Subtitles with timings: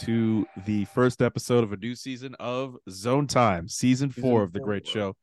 [0.00, 4.60] to the first episode of a new season of Zone Time, season four of the
[4.60, 5.14] great show.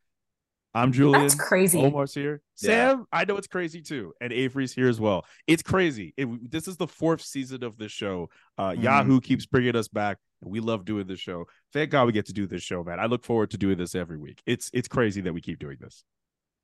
[0.74, 1.24] I'm Julian.
[1.24, 1.78] That's crazy.
[1.80, 2.42] Omar's here.
[2.62, 2.68] Yeah.
[2.92, 5.26] Sam, I know it's crazy too, and Avery's here as well.
[5.46, 6.14] It's crazy.
[6.16, 8.30] It- this is the fourth season of this show.
[8.58, 8.84] Uh, Mhm.
[8.84, 11.46] Yahoo keeps bringing us back, and we love doing this show.
[11.74, 13.02] Thank God we get to do this show, man.
[13.02, 14.42] I look forward to doing this every week.
[14.46, 16.06] It's it's crazy that we keep doing this.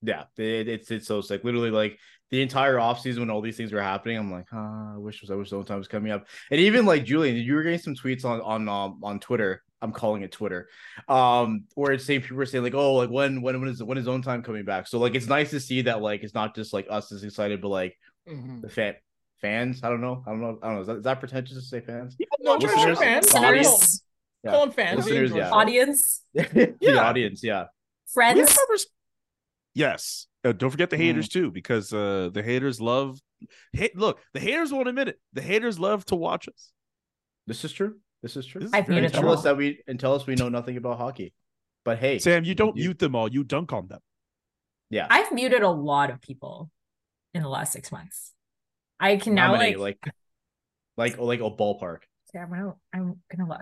[0.01, 1.43] Yeah, it, it's it's so sick.
[1.43, 1.97] Literally, like
[2.29, 5.35] the entire offseason when all these things were happening, I'm like, ah, I wish I
[5.35, 6.27] wish Zone Time was coming up.
[6.51, 9.63] And even like Julian, you were getting some tweets on on um, on Twitter.
[9.81, 10.69] I'm calling it Twitter,
[11.07, 13.97] um, where it's saying people were saying like, oh, like when when when is when
[13.97, 14.87] is Zone Time coming back?
[14.87, 17.61] So like, it's nice to see that like it's not just like us as excited,
[17.61, 18.95] but like the fan
[19.39, 19.81] fans.
[19.83, 20.23] I don't know.
[20.25, 20.59] I don't know.
[20.63, 20.81] I don't know.
[20.81, 22.15] Is that, is that pretentious to say fans?
[22.39, 22.99] No, sure, sure, Listeners?
[22.99, 23.33] fans.
[23.33, 24.03] Listeners,
[24.43, 24.51] Yeah.
[24.51, 24.97] Call them fans.
[25.05, 25.51] Listeners, They yeah.
[25.51, 26.95] audience, the Yeah.
[27.07, 27.65] audience, yeah.
[27.65, 28.39] We friends.
[28.49, 28.87] have numbers-
[29.77, 30.25] Yes.
[30.43, 33.19] Uh, don't forget the haters too, because uh, the haters love.
[33.73, 35.19] Hey, look, the haters won't admit it.
[35.33, 36.71] The haters love to watch us.
[37.45, 37.97] This is true.
[38.23, 38.61] This is true.
[38.61, 40.77] This is I've very muted tell us that we and tell us we know nothing
[40.77, 41.33] about hockey.
[41.85, 43.29] But hey, Sam, you don't You- mute them all.
[43.31, 43.99] You dunk on them.
[44.89, 45.05] yeah.
[45.09, 46.71] I've muted a lot of people
[47.35, 48.33] in the last six months.
[48.99, 49.75] I can How now many?
[49.75, 50.13] like, like
[50.97, 51.99] like like a ballpark.
[52.33, 53.61] Yeah, I'm gonna I'm gonna look.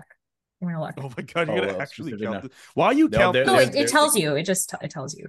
[0.62, 0.94] I'm gonna look.
[0.98, 2.42] Oh my god, you're Oh, gonna well, actually count enough.
[2.44, 2.52] this.
[2.74, 4.34] While you No, count they're- no, this, it, they're- it tells you.
[4.36, 5.28] It just it tells you.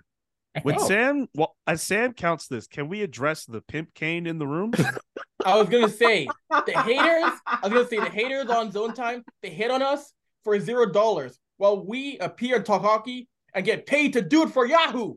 [0.56, 0.88] I when think.
[0.88, 4.74] Sam, well, as Sam counts this, can we address the pimp cane in the room?
[5.46, 7.40] I was gonna say the haters.
[7.46, 9.24] I was gonna say the haters on Zone Time.
[9.42, 10.12] They hit on us
[10.44, 14.50] for zero dollars, while we appear to talk hockey and get paid to do it
[14.50, 15.16] for Yahoo.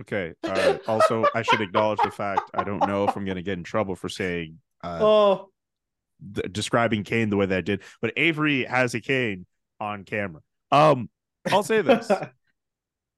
[0.00, 0.34] okay.
[0.42, 3.64] Uh, also, I should acknowledge the fact I don't know if I'm gonna get in
[3.64, 5.48] trouble for saying uh, Oh,
[6.34, 9.46] th- describing cane the way that I did, but Avery has a cane
[9.80, 10.42] on camera.
[10.70, 11.08] Um,
[11.50, 12.10] I'll say this: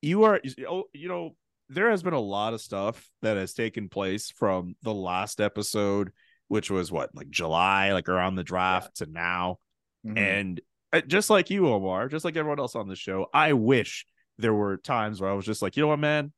[0.02, 1.36] you are, oh, you know,
[1.68, 6.12] there has been a lot of stuff that has taken place from the last episode,
[6.48, 9.58] which was what, like July, like around the draft to now,
[10.06, 10.18] Mhm.
[10.18, 10.60] and
[10.92, 14.06] uh, just like you, Omar, just like everyone else on the show, I wish
[14.38, 16.32] there were times where I was just like, you know what, man.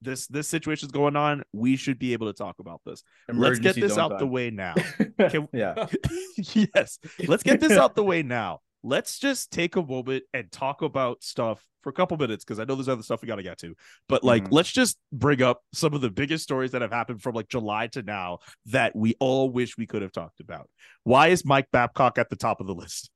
[0.00, 1.44] This this situation's going on.
[1.52, 3.02] We should be able to talk about this.
[3.32, 4.74] Let's get this out the way now.
[5.30, 5.86] Can- yeah.
[6.36, 6.98] yes.
[7.26, 8.60] Let's get this out the way now.
[8.84, 12.64] Let's just take a moment and talk about stuff for a couple minutes because I
[12.64, 13.74] know there's other stuff we got to get to.
[14.08, 14.52] But like, Mhm.
[14.52, 17.86] let's just bring up some of the biggest stories that have happened from like July
[17.88, 20.68] to now that we all wish we could have talked about.
[21.02, 23.10] Why is Mike Babcock at the top of the list?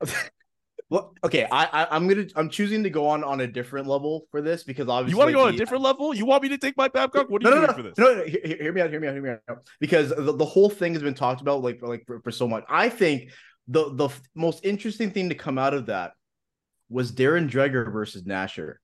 [0.90, 1.46] Well, okay.
[1.50, 4.64] I, I I'm gonna I'm choosing to go on on a different level for this
[4.64, 6.14] because obviously You want to go on a different level?
[6.14, 7.28] You want me to take Mike Babcock?
[7.28, 7.98] What are no, you no, doing no, for this?
[7.98, 9.58] No, no, hear, hear me out, hear me out, hear me out.
[9.80, 12.48] Because the, the whole thing has been talked about like for, like for, for so
[12.48, 12.64] much.
[12.70, 13.32] I think
[13.68, 16.12] the the most interesting thing to come out of that
[16.88, 18.76] was Darren Dreger versus Nasher.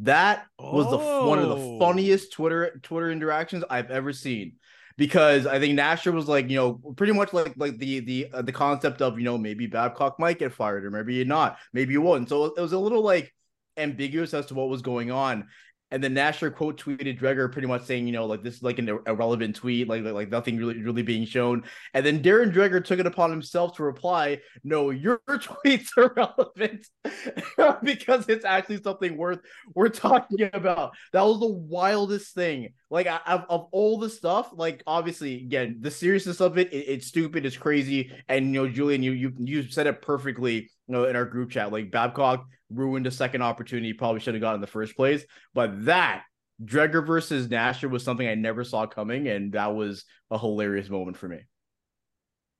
[0.00, 1.78] That was the f- one of the Oh.
[1.78, 4.54] funniest Twitter Twitter interactions I've ever seen.
[4.96, 8.42] Because I think Nasher was like, you know, pretty much like like the the uh,
[8.42, 11.98] the concept of you know maybe Babcock might get fired or maybe not, maybe he
[11.98, 12.28] won't.
[12.28, 13.34] So it was a little like
[13.76, 15.48] ambiguous as to what was going on.
[15.90, 18.78] And then Nasher quote tweeted Dreger pretty much saying, you know, like this is like
[18.78, 21.64] an irrelevant tweet, like like, like nothing really really being shown.
[21.94, 26.86] And then Darren Dreger took it upon himself to reply, "No, your tweets are relevant
[27.82, 29.40] because it's actually something worth
[29.74, 32.74] we're talking about." That was the wildest thing.
[32.90, 36.86] Like I- of, of all the stuff, like obviously, again, the seriousness of it, it,
[36.88, 40.68] it's stupid, it's crazy, and you know, Julian, you you you said it perfectly, you
[40.88, 41.72] know, in our group chat.
[41.72, 45.84] Like Babcock ruined a second opportunity, probably should have got in the first place, but
[45.86, 46.24] that.
[46.62, 51.16] Dreger versus Nasher was something I never saw coming, and that was a hilarious moment
[51.16, 51.38] for me.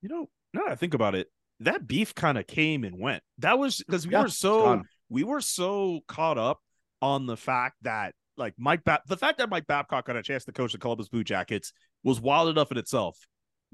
[0.02, 1.28] You know, now that I think about it,
[1.60, 3.22] that beef kind of came and went.
[3.38, 6.60] That was because we Yeah, were so we were so caught up
[7.02, 10.44] on the fact that like Mike Bab- the fact that Mike Babcock got a chance
[10.46, 11.72] to coach the Columbus Blue Jackets
[12.02, 13.16] was wild enough in itself.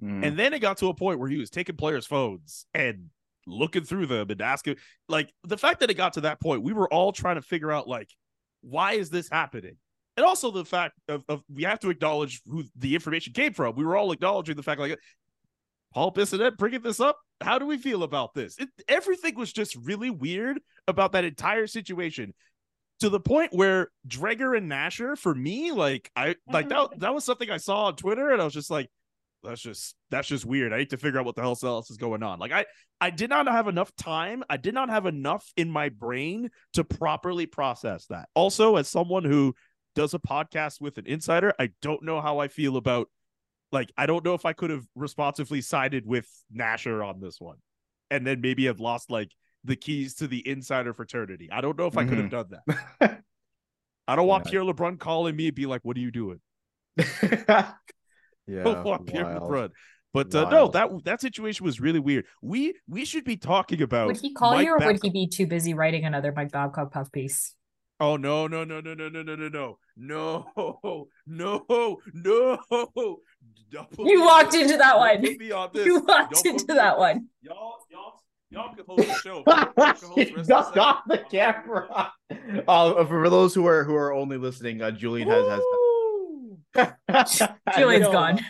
[0.03, 0.27] Mm.
[0.27, 3.07] And then it got to a point where he was taking players' phones and
[3.47, 4.77] looking through them and asking,
[5.09, 7.73] like, the fact that it got to that point, we were all trying to figure
[7.73, 8.11] out, like,
[8.61, 9.77] why is this happening?
[10.17, 13.77] And also the fact of, of we have to acknowledge who the information came from.
[13.77, 14.99] We were all acknowledging the fact, like,
[15.95, 17.19] Paul Bissonnette bringing this up.
[17.41, 18.59] How do we feel about this?
[18.59, 22.35] It, everything was just really weird about that entire situation
[23.01, 26.99] to the point where Dreger and Nasher, for me, like I like that mm-hmm.
[27.01, 28.91] that was something I saw on Twitter, and I was just like,
[29.43, 30.73] that's just that's just weird.
[30.73, 32.39] I need to figure out what the hell else is going on.
[32.39, 32.65] Like I
[33.01, 34.43] I did not have enough time.
[34.49, 38.29] I did not have enough in my brain to properly process that.
[38.35, 39.55] Also, as someone who
[39.95, 43.09] does a podcast with an insider, I don't know how I feel about
[43.73, 47.57] like I don't know if I could have responsively sided with Nasher on this one.
[48.11, 49.33] And then maybe have lost like
[49.67, 51.49] the keys to the insider fraternity.
[51.53, 52.47] I don't know if I could have done
[53.01, 53.23] that.
[54.09, 54.51] I don't want Yeah.
[54.53, 56.41] Pierre LeBrun calling me and be like, "What are you doing?"
[57.23, 57.73] yeah,
[58.49, 59.25] don't want Pierre.
[59.25, 59.71] LeBrun.
[60.15, 62.25] But uh, no, that that situation was really weird.
[62.41, 64.07] We we should be talking about.
[64.07, 66.93] Would he call Mike you or would he be too busy writing another Mike Babcock
[66.93, 67.55] puff piece?
[67.99, 73.19] Oh no no no no no no no no no no no no no!
[73.71, 74.63] Don't You walked this.
[74.63, 75.19] into that one.
[75.19, 75.75] on.
[75.75, 77.27] You walked Don't into me that one.
[77.43, 78.21] Y'all y'all
[78.57, 79.45] y'all can host the show.
[79.47, 82.13] Y'all can host the rest of ducked the off the camera.
[82.67, 86.59] Uh, for those who are who are only listening, uh, Julian has Woo!
[86.75, 87.43] has.
[87.77, 88.13] Julian's know.
[88.13, 88.41] gone.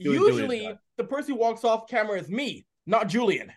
[0.00, 0.78] Julian- Julian's Usually, gone.
[0.96, 3.50] the person who walks off camera is me, not Julian.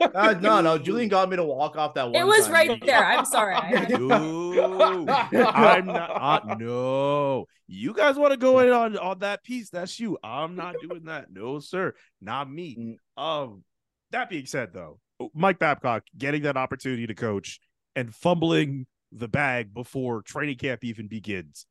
[0.00, 2.14] Uh, no, no, Julian got me to walk off that one.
[2.14, 2.52] It was time.
[2.52, 3.04] right there.
[3.04, 3.54] I'm sorry.
[3.54, 6.50] I had- No, I'm not.
[6.50, 9.70] Uh, no, you guys want to go in on on that piece?
[9.70, 10.18] That's you.
[10.22, 11.26] I'm not doing that.
[11.32, 12.96] No, sir, not me.
[13.18, 13.22] Mm.
[13.22, 13.64] Um,
[14.10, 14.98] that being said, though,
[15.34, 17.60] Mike Babcock getting that opportunity to coach
[17.96, 21.66] and fumbling the bag before training camp even begins.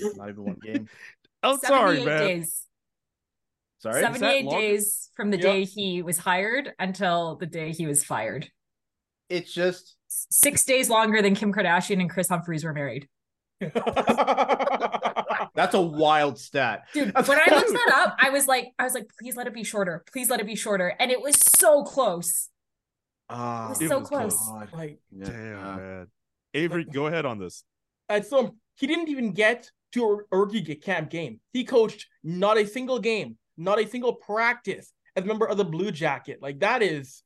[0.00, 0.88] Not even one game.
[1.42, 2.26] I'm oh, sorry, 78 man.
[2.26, 2.62] days.
[3.78, 4.00] Sorry.
[4.00, 5.42] 78 days from the Yep.
[5.44, 8.48] day he was hired until the day he was fired.
[9.28, 13.08] It's just Six days longer than Kim Kardashian and Kris Humphries were married.
[15.56, 16.84] that's a wild stat.
[16.94, 19.46] Dude, That's- when I looked that up, I was like, I was like, please let
[19.46, 20.04] it be shorter.
[20.12, 20.94] Please let it be shorter.
[21.00, 22.48] And it was so close.
[23.28, 24.36] Ah, It was It so was close.
[24.36, 24.68] close.
[24.72, 25.24] like, yeah.
[25.26, 26.06] Damn, man.
[26.54, 27.64] Avery, go ahead on this.
[28.08, 31.40] and so he didn't even get to a rookie camp game.
[31.52, 35.64] He coached not a single game, not a single practice as a member of the
[35.64, 36.38] Blue Jacket.
[36.42, 37.22] Like that is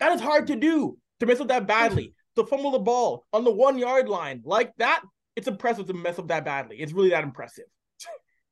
[0.00, 2.14] that is hard to do to mess up that badly.
[2.36, 5.02] To fumble the ball on the one yard line like that,
[5.36, 6.76] it's impressive to mess up that badly.
[6.80, 7.64] It's really that impressive.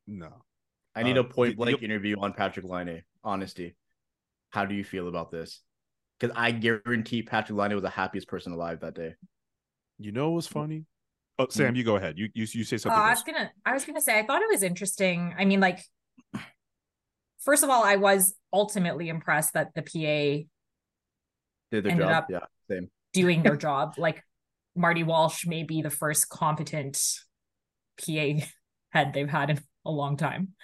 [0.07, 0.43] No,
[0.95, 3.03] I need Uh, a point blank the- interview on Patrik Laine.
[3.23, 3.77] Honesty.
[4.51, 5.61] How do you feel about this?
[6.19, 9.15] Because I guarantee Patrik Laine was the happiest person alive that day.
[9.99, 10.87] you know what was funny?
[11.41, 12.17] Oh, Sam, you go ahead.
[12.19, 12.99] You you you say something.
[13.01, 15.35] I was gonna I was gonna say I thought it was interesting.
[15.39, 15.81] I mean, like
[17.41, 20.47] first of all, I was ultimately impressed that the PA
[21.71, 22.25] Did their Ended job.
[22.25, 22.91] up- Yeah, same.
[23.13, 23.95] doing their job.
[23.99, 24.23] Like
[24.77, 27.01] Marty Walsh may be the first competent
[28.01, 28.47] PA
[28.91, 30.55] head they've had in a long time.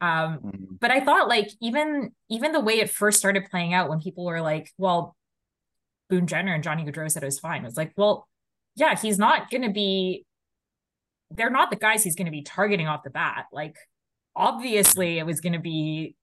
[0.00, 0.78] Um, Mhm.
[0.80, 4.24] but I thought like even even the way it first started playing out when people
[4.24, 5.16] were like, well,
[6.10, 7.62] Boone Jenner and Johnny Gaudreau said it was fine.
[7.62, 8.28] It was like, well,
[8.76, 10.26] yeah, he's not gonna be
[11.30, 13.46] they're not the guys he's gonna be targeting off the bat.
[13.52, 13.76] Like
[14.36, 16.16] obviously it was gonna be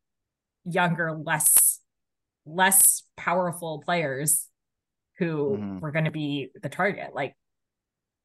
[0.65, 1.79] younger, less
[2.45, 4.47] less powerful players
[5.21, 5.79] who Mhm.
[5.81, 7.13] were going to be the target.
[7.13, 7.35] Like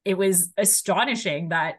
[0.07, 1.76] it was astonishing that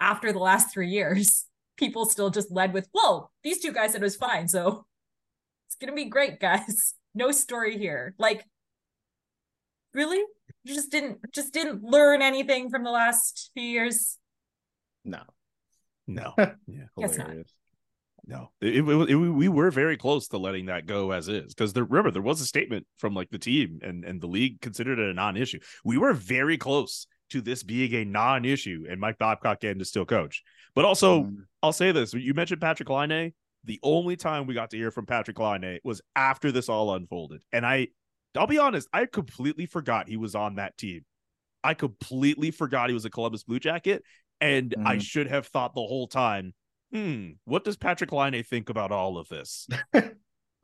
[0.00, 1.44] after the last three years,
[1.76, 4.48] people still just led with, whoa, these two guys said it was fine.
[4.48, 4.86] So
[5.66, 6.94] it's going to be great, guys.
[7.14, 8.14] No story here.
[8.18, 8.44] Like,
[9.92, 10.18] really?
[10.62, 14.18] You just didn't, just didn't learn anything from the last few years.
[15.04, 15.22] No.
[16.06, 16.84] No, yeah.
[16.96, 17.10] Not.
[17.10, 17.52] Hilarious.
[18.28, 21.72] No, it, it, it- we were very close to letting that go as is because
[21.72, 24.98] there, remember there was a statement from like the team and and the league considered
[24.98, 25.58] it a non-issue.
[25.82, 30.04] We were very close to this being a non-issue and Mike Babcock getting to still
[30.04, 30.42] coach.
[30.74, 31.36] But also, Mm.
[31.62, 33.32] I'll say this: you mentioned Patrik Laine.
[33.64, 37.40] The only time we got to hear from Patrik Laine was after this all unfolded,
[37.50, 37.88] and I,
[38.36, 41.04] I'll be honest, I completely forgot he was on that team.
[41.64, 44.04] I completely forgot he was a Columbus Blue Jacket,
[44.40, 45.02] and I Mhm.
[45.02, 46.52] should have thought the whole time
[46.92, 49.68] hmm, what does Patrik Laine think about all of this?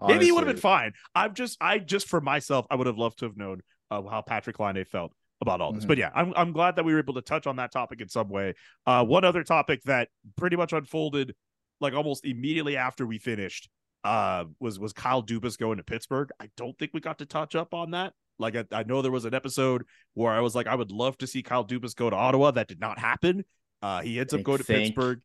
[0.06, 0.92] Maybe he would have been fine.
[1.14, 4.22] I'm just, I just for myself, I would have loved to have known uh, how
[4.22, 5.84] Patrik Laine felt about all this.
[5.84, 5.88] Mhm.
[5.88, 8.08] But yeah, I'm, I'm glad that we were able to touch on that topic in
[8.08, 8.54] some way.
[8.86, 11.34] Uh, one other topic that pretty much unfolded
[11.80, 13.68] like almost immediately after we finished.
[14.04, 16.30] uh was was Kyle Dubas going to Pittsburgh.
[16.40, 18.12] I don't think we got to touch up on that.
[18.38, 21.16] Like I, I know there was an episode where I was like, I would love
[21.18, 22.50] to see Kyle Dubas go to Ottawa.
[22.50, 23.44] That did not happen.
[23.82, 25.20] Uh he ends up going to Pittsburgh.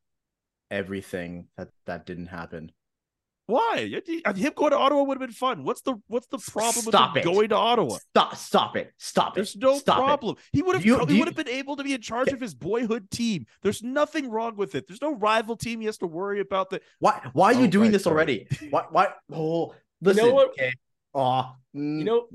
[0.72, 2.72] Everything that that didn't happen.
[3.48, 3.92] Why?
[4.26, 5.64] Uh, Him going to Ottawa would have been fun.
[5.64, 7.34] What's the what's the problem Stop with him it.
[7.34, 7.98] going to Ottawa?
[7.98, 8.36] Stop!
[8.36, 8.94] Stop it!
[9.00, 9.36] Stop it!
[9.38, 10.04] There's no Stop it.
[10.04, 10.36] problem.
[10.54, 12.54] He would have You- he would have been able to be in charge of his
[12.54, 13.48] boyhood team.
[13.64, 14.86] There's nothing wrong with it.
[14.88, 16.70] There's no rival team he has to worry about.
[16.70, 17.28] That Why?
[17.34, 18.14] Why are you Oh, doing this sorry.
[18.14, 18.48] already?
[18.70, 18.86] Why?
[18.92, 19.14] Why?
[19.34, 20.28] Oh, listen.
[20.28, 20.50] know what?
[20.50, 20.72] Okay.
[21.16, 22.28] Aw, mm, You know,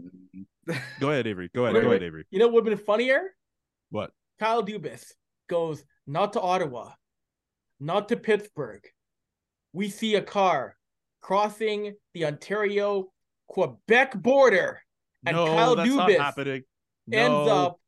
[0.98, 1.48] go ahead, Avery.
[1.54, 1.80] Go ahead.
[1.80, 2.24] Go ahead, Avery.
[2.32, 3.36] you know what would have been funnier?
[3.90, 4.10] What?
[4.40, 5.12] Kyle Dubas
[5.48, 6.90] goes not to Ottawa,
[7.80, 8.82] not to Pittsburgh.
[9.72, 10.76] We see a car
[11.20, 13.12] crossing the Ontario
[13.48, 14.80] Quebec border,
[15.26, 16.62] and no, Kyle that's not Dubas happening.
[17.12, 17.80] ends up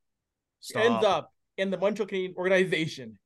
[0.61, 0.83] stop.
[0.85, 3.19] ends up in the Montreal Canadiens organization.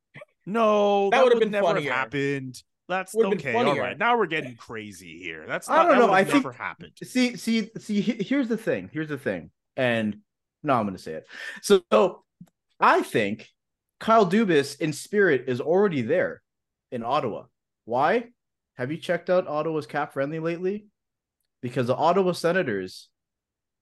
[0.46, 1.92] No, That that, would've been never have funnier.
[1.92, 2.62] happened.
[2.88, 3.54] That's Would've okay.
[3.54, 5.44] All right, now we're getting crazy here.
[5.46, 6.92] That's I not, don't that know, would have I think- never happened.
[7.04, 8.00] see, see, see.
[8.00, 8.90] Here's the thing.
[8.92, 9.50] Here's the thing.
[9.76, 10.18] And
[10.64, 11.26] no, I'm going to say it.
[11.62, 12.24] So, so
[12.80, 13.48] I think
[14.00, 16.42] Kyle Dubas in spirit is already there
[16.90, 17.44] in Ottawa.
[17.84, 18.28] Why?
[18.74, 20.86] Have you checked out Ottawa's cap friendly lately?
[21.62, 23.08] Because the Ottawa Senators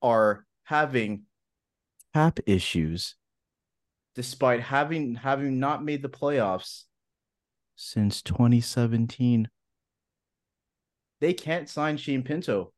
[0.02, 1.22] are having
[2.14, 3.14] cap issues
[4.14, 6.84] despite having having not made the playoffs
[7.76, 9.48] since 2017.
[11.20, 12.72] They can't sign Shane Pinto.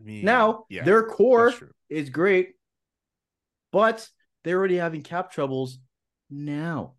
[0.00, 1.52] I mean, Now, yeah, their core
[1.90, 2.54] is great,
[3.72, 4.08] but
[4.44, 5.78] they're already having cap troubles
[6.30, 6.94] now.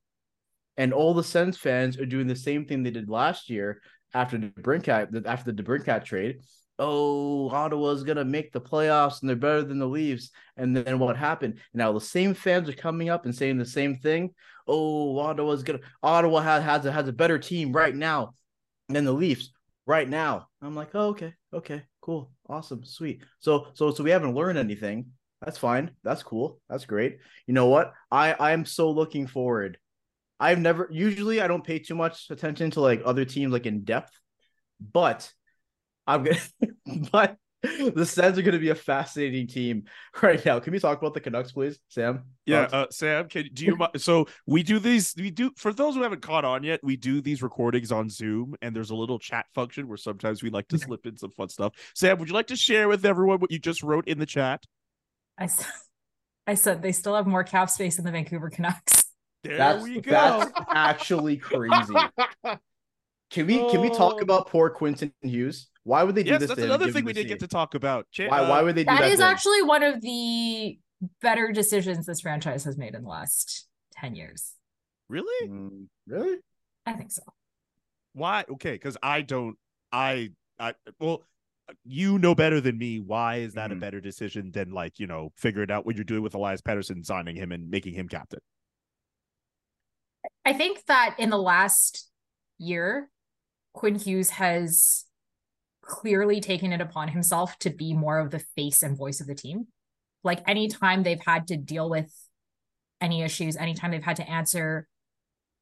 [0.79, 3.81] And all the Sens fans are doing the same thing they did last year
[4.13, 6.39] after DeBrincat after DeBrincat trade.
[6.79, 10.31] Oh, Ottawa's gonna make the playoffs and they're better than the Leafs.
[10.55, 11.59] And then what happened?
[11.73, 14.33] Now the same fans are coming up and saying the same thing.
[14.67, 18.35] Oh, Ottawa's gonna Ottawa has has a, has a better team right now
[18.87, 19.51] than the Leafs
[19.85, 20.47] right now.
[20.61, 23.21] I'm like, oh, okay, okay, cool, awesome, sweet.
[23.39, 25.07] So so so we haven't learned anything.
[25.41, 25.91] That's fine.
[26.05, 26.61] That's cool.
[26.69, 27.17] That's great.
[27.47, 27.91] You know what?
[28.09, 29.77] I I am so looking forward.
[30.39, 33.83] I've never usually I don't pay too much attention to like other teams like in
[33.83, 34.17] depth,
[34.79, 35.31] but
[36.07, 36.39] I'm gonna
[37.11, 39.83] but the Sens are gonna be a fascinating team
[40.21, 40.59] right now.
[40.59, 42.23] Can we talk about the Canucks, please, Sam?
[42.45, 46.03] Yeah, uh, Sam, can do you so we do these we do for those who
[46.03, 49.45] haven't caught on yet, we do these recordings on Zoom and there's a little chat
[49.53, 51.73] function where sometimes we like to slip in some fun stuff.
[51.95, 54.63] Sam, would you like to share with everyone what you just wrote in the chat?
[55.37, 55.67] I said,
[56.47, 58.98] I said they still have more cap space than the Vancouver Canucks.
[59.43, 60.11] There that's we go.
[60.11, 61.93] that's actually crazy.
[63.31, 64.21] Can we can we talk Oh.
[64.23, 65.69] about poor Quinton Hughes?
[65.83, 66.49] Why would they do yes, this?
[66.49, 68.07] that's another thing we didn't get to talk about.
[68.11, 69.01] Cha- Why uh, why would they do that?
[69.01, 69.31] That is to him?
[69.31, 70.79] actually one of the
[71.21, 74.55] better decisions this franchise has made in the last 10 years.
[75.09, 75.47] really?
[75.47, 76.37] Mm, really?
[76.87, 77.21] I think so.
[78.13, 78.45] Why?
[78.49, 79.55] Okay, because I don't.
[79.91, 80.29] I.
[80.57, 80.73] I.
[80.99, 81.21] Well,
[81.85, 82.99] you know better than me.
[82.99, 83.73] Why is that Mhm.
[83.73, 87.05] a better decision than like you know figuring out what you're doing with Elias Pettersson,
[87.05, 88.39] signing him and making him captain?
[90.49, 92.09] I think that in the last
[92.57, 93.07] year,
[93.73, 95.05] Quinn Hughes has
[95.83, 99.35] clearly taken it upon himself to be more of the face and voice of the
[99.35, 99.67] team.
[100.23, 102.11] Like anytime they've had to deal with
[102.99, 104.87] any issues, anytime they've had to answer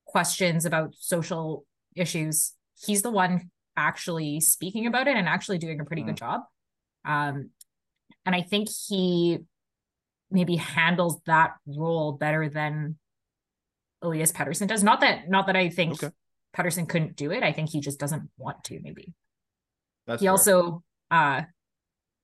[0.05, 5.85] questions about social issues, he's the one actually speaking about it and actually doing a
[5.85, 6.43] pretty good job.
[7.03, 7.49] Um,
[8.25, 9.39] and I think he
[10.31, 12.95] maybe handles that role better than
[14.01, 14.83] Elias Pettersson does.
[14.83, 16.13] Not that not that I think Okay.
[16.55, 17.43] Pettersson couldn't do it.
[17.43, 19.13] I think he just doesn't want to, maybe.
[20.05, 20.31] That's he fair.
[20.31, 21.41] also uh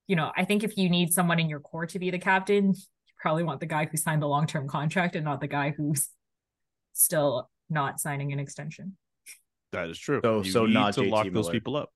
[0.06, 2.68] you know, I think if you need someone in your core to be the captain,
[2.74, 6.08] you probably want the guy who signed the long-term contract and not the guy who's
[6.92, 8.96] still not signing an extension.
[9.72, 10.20] That is true.
[10.22, 11.90] So- you so need not to JT lock those people up.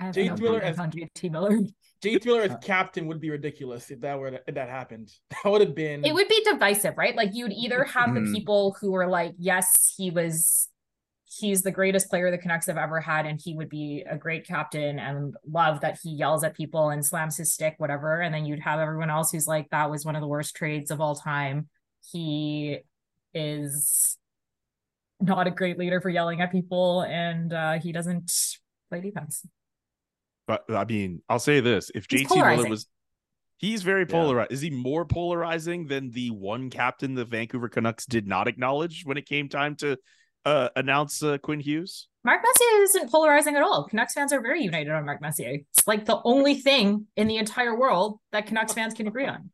[0.00, 1.58] I have James Miller as- on JT Miller.
[2.02, 5.12] JT Miller as captain would be ridiculous if that were to, if that happened.
[5.44, 7.14] That would have been It would be divisive, right?
[7.14, 8.34] Like you'd either have the Mhm.
[8.34, 10.68] people who are like, yes, he was
[11.38, 14.44] he's the greatest player the Canucks have ever had, and he would be a great
[14.46, 18.20] captain and love that he yells at people and slams his stick, whatever.
[18.20, 20.90] And then you'd have everyone else who's like, that was one of the worst trades
[20.90, 21.68] of all time.
[22.10, 22.78] He
[23.32, 24.16] is
[25.20, 28.32] not a great leader for yelling at people, and uh, he doesn't
[28.88, 29.46] play defense.
[30.46, 32.86] But I mean, I'll say this: if He's JT Miller was,
[33.58, 34.06] he's very Yeah.
[34.12, 34.52] polarized.
[34.52, 39.16] Is he more polarizing than the one captain the Vancouver Canucks did not acknowledge when
[39.16, 39.96] it came time to
[40.44, 42.08] uh, announce uh, Quinn Hughes?
[42.24, 43.86] Mark Messier isn't polarizing at all.
[43.88, 45.58] Canucks fans are very united on Mark Messier.
[45.72, 49.50] It's like the only thing in the entire world that Canucks fans can agree on.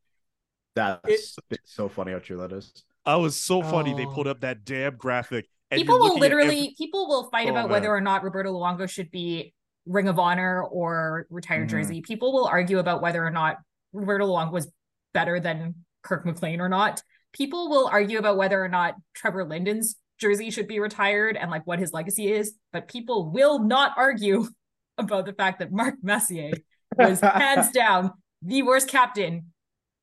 [0.75, 2.73] That's it's so funny how true that is.
[3.05, 3.95] I was so funny.
[3.95, 4.13] They Oh.
[4.15, 7.63] put up that damn graphic, and people will literally every- people will fight Oh, about
[7.65, 7.71] man.
[7.71, 9.55] whether or not Roberto Luongo should be
[9.87, 11.71] Ring of Honor or retired Mhm.
[11.71, 12.01] jersey.
[12.03, 13.59] People will argue about whether or not
[13.93, 14.71] Roberto Luongo was
[15.15, 17.03] better than Kirk McLean or not.
[17.33, 21.67] People will argue about whether or not Trevor Linden's jersey should be retired and like
[21.67, 24.47] what his legacy is, but people will not argue
[24.99, 26.53] about the fact that Mark Messier
[26.97, 28.13] was hands down
[28.43, 29.53] the worst captain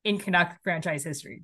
[0.04, 1.42] in Canuck franchise history.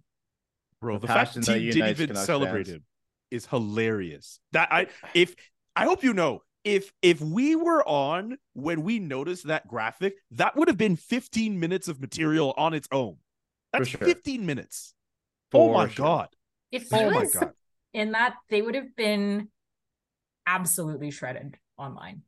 [0.81, 0.95] bro.
[0.99, 2.77] The The, fact that team didn't even Canucks celebrate fans.
[2.77, 2.85] him
[3.31, 4.39] is hilarious.
[4.53, 5.35] That I if
[5.77, 10.57] I hope you know if if we were on when we noticed that graphic, that
[10.57, 13.17] would have been 15 minutes of material on its own.
[13.73, 14.01] That's sure.
[14.07, 14.95] 15 minutes.
[15.55, 16.05] oh my sure.
[16.05, 16.29] god.
[16.71, 17.53] If he Oh my god.
[17.93, 19.49] in that, they would have been
[20.47, 22.23] absolutely shredded online.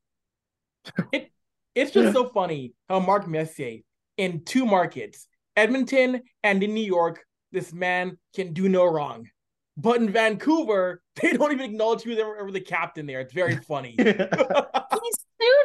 [1.13, 1.31] it,
[1.75, 3.79] It's just so funny how Mark Messier
[4.19, 9.29] in two markets, Edmonton and in New York, this man can do no wrong.
[9.77, 13.21] But in Vancouver, they don't even acknowledge who they were the captain there.
[13.21, 13.95] It's very funny.
[13.99, 15.11] He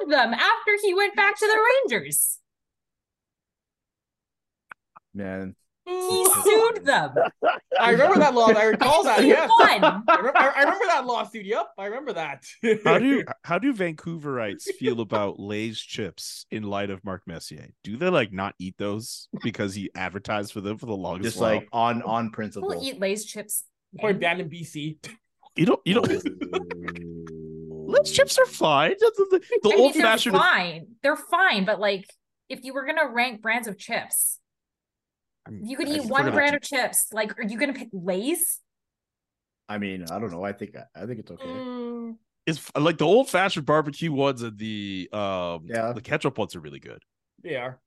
[0.01, 1.59] sued them after he went back to the
[1.91, 2.39] Rangers.
[5.13, 7.13] Man, He sued them.
[7.79, 8.47] I remember that law.
[8.47, 9.21] I recall that.
[9.21, 9.49] He Yes.
[9.59, 10.03] won.
[10.07, 11.45] I remember, I remember that lawsuit.
[11.45, 12.45] Yep, I remember that.
[12.83, 17.69] How do how do Vancouverites feel about Lay's chips in light of Mark Messier?
[17.83, 21.41] Do they like not eat those because he advertised for them for the longest just
[21.41, 21.55] while?
[21.55, 22.69] like on on principle.
[22.69, 23.63] We'll eat Lay's chips.
[23.99, 24.97] Or banned in BC.
[25.55, 26.07] you don't you don't
[27.89, 28.95] Lay's chips are fine.
[28.99, 30.87] The, the, the I mean, old they're fashioned fine.
[31.01, 32.05] They're fine, but like
[32.49, 34.39] if you were gonna rank brands of chips,
[35.49, 37.07] you could I eat one brand have of chips.
[37.13, 38.59] Like, are you gonna pick Lay's?
[39.69, 40.43] I mean, I don't know.
[40.43, 41.45] I think I think it's okay.
[41.45, 42.15] Mm,
[42.45, 45.93] It's like the old fashioned barbecue ones and the um Yeah.
[45.93, 47.03] the ketchup ones are really good.
[47.43, 47.79] they are.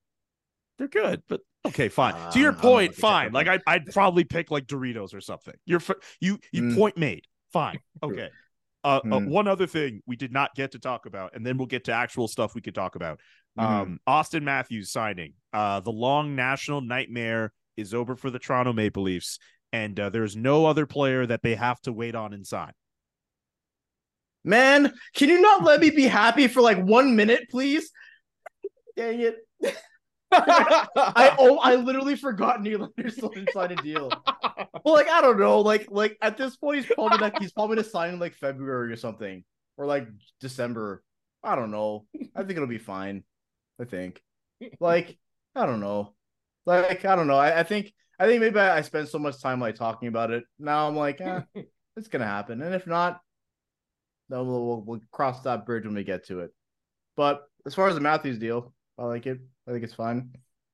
[0.79, 2.15] They're good, but okay, fine.
[2.15, 3.33] Uh, to your I don't know point, fine.
[3.33, 5.55] Like I, I'd probably pick like Doritos or something.
[5.67, 5.83] You're
[6.21, 6.77] you you Mm.
[6.77, 7.27] point made.
[7.53, 7.79] Fine.
[8.03, 8.31] Okay.
[8.83, 9.29] Uh, uh, Mm.
[9.29, 11.93] one other thing we did not get to talk about, and then we'll get to
[11.93, 13.21] actual stuff we could talk about.
[13.59, 13.63] Mhm.
[13.65, 15.35] Um, Auston Matthews signing.
[15.53, 19.39] Uh, the long national nightmare is over for the Toronto Maple Leafs,
[19.73, 22.73] and uh, there's no other player that they have to wait on and sign.
[24.45, 27.91] Man, can you not let me be happy for like one minute, please?
[28.97, 29.37] Dang it.
[30.33, 34.11] I oh I literally forgot Nylander still didn't sign a deal.
[34.85, 37.77] Well, like I don't know, like like at this point he's probably like he's probably
[37.77, 39.45] gonna sign in like February or something,
[39.77, 40.09] or like
[40.41, 41.03] December.
[41.43, 42.07] I don't know.
[42.35, 43.25] I think it'll be fine.
[43.81, 44.21] I think.
[44.79, 45.19] Like
[45.55, 46.15] I don't know.
[46.67, 47.39] Like I don't know.
[47.39, 50.31] I, I think I think maybe I, I spent so much time like talking about
[50.31, 50.45] it.
[50.59, 51.41] Now I'm like, eh,
[51.97, 53.21] it's gonna happen, and if not,
[54.29, 56.51] then we'll, we'll we'll cross that bridge when we get to it.
[57.17, 59.41] But as far as the Matthews deal, I like it.
[59.69, 60.31] I think it's fine.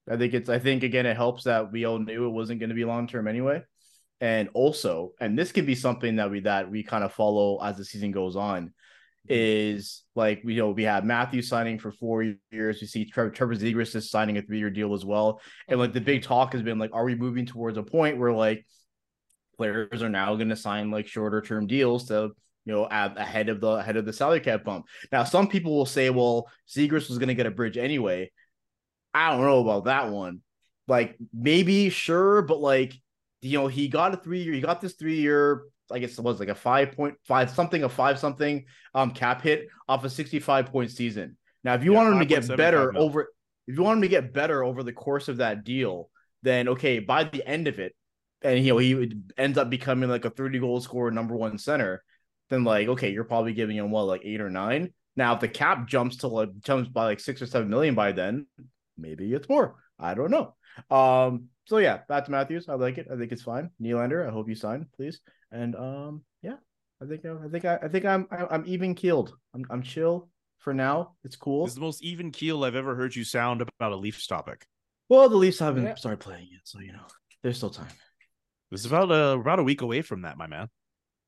[0.09, 0.49] I think it's.
[0.49, 3.07] I think again, it helps that we all knew it wasn't going to be long
[3.07, 3.63] term anyway,
[4.21, 7.77] and also, and this could be something that we that we kind of follow as
[7.77, 8.73] the season goes on,
[9.29, 12.81] is like you know we have Matthews signing for four years.
[12.81, 15.93] We see Trevor, Trevor Zegras is signing a three year deal as well, and like
[15.93, 18.65] the big talk has been like, are we moving towards a point where like
[19.57, 22.31] players are now going to sign like shorter term deals to
[22.65, 24.87] you know ahead of the ahead of the salary cap bump.
[25.11, 28.31] Now some people will say, well, Zegras was going to get a bridge anyway.
[29.17, 30.43] I don't know about that one.
[30.89, 32.95] Like maybe sure, but like
[33.43, 35.65] you know he got a three year, he got this three year.
[35.91, 39.43] I guess it was like a five point five something, a five something um cap
[39.43, 41.37] hit off a sixty five point season.
[41.65, 43.33] Now, if you Yeah, want him to get better over,
[43.67, 46.11] if you want him to get better over the course of that deal,
[46.43, 47.95] then okay, by the end of it,
[48.43, 51.59] and you know he would- ends up becoming like a 30 goal scorer number one
[51.59, 52.03] center
[52.51, 55.49] then like okay you're probably giving him what like eight or nine now if the
[55.49, 58.47] cap jumps to like jumps by like six or seven million by then
[58.99, 60.55] maybe it's more i don't know
[60.91, 64.31] um so yeah back to matthews i like it i think it's fine Nylander, i
[64.31, 65.21] hope you sign please
[65.53, 66.57] and um yeah
[67.03, 70.29] i think i think i, I think i'm I- i'm even keeled I'm, I'm chill
[70.59, 73.93] for now it's cool It's the most even keel I've ever heard you sound about
[73.93, 74.67] a Leafs topic.
[75.09, 75.95] well the leafs haven't Yeah.
[75.95, 77.07] started playing yet so you know
[77.43, 77.89] there's still time
[78.71, 80.69] This is about a about a week away from that, my man.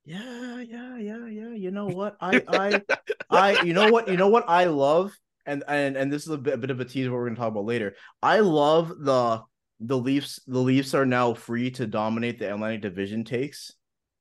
[0.04, 1.52] Yeah, yeah, yeah, yeah.
[1.54, 2.16] You know what?
[2.20, 2.82] I I
[3.30, 4.08] I you know what?
[4.08, 5.12] You know what I love?
[5.48, 7.36] And and and this is a bit, a bit of a tease what we're gonna
[7.36, 7.96] talk about later.
[8.22, 9.42] I love the
[9.80, 13.72] the Leafs, the Leafs are now free to dominate the Atlantic Division takes.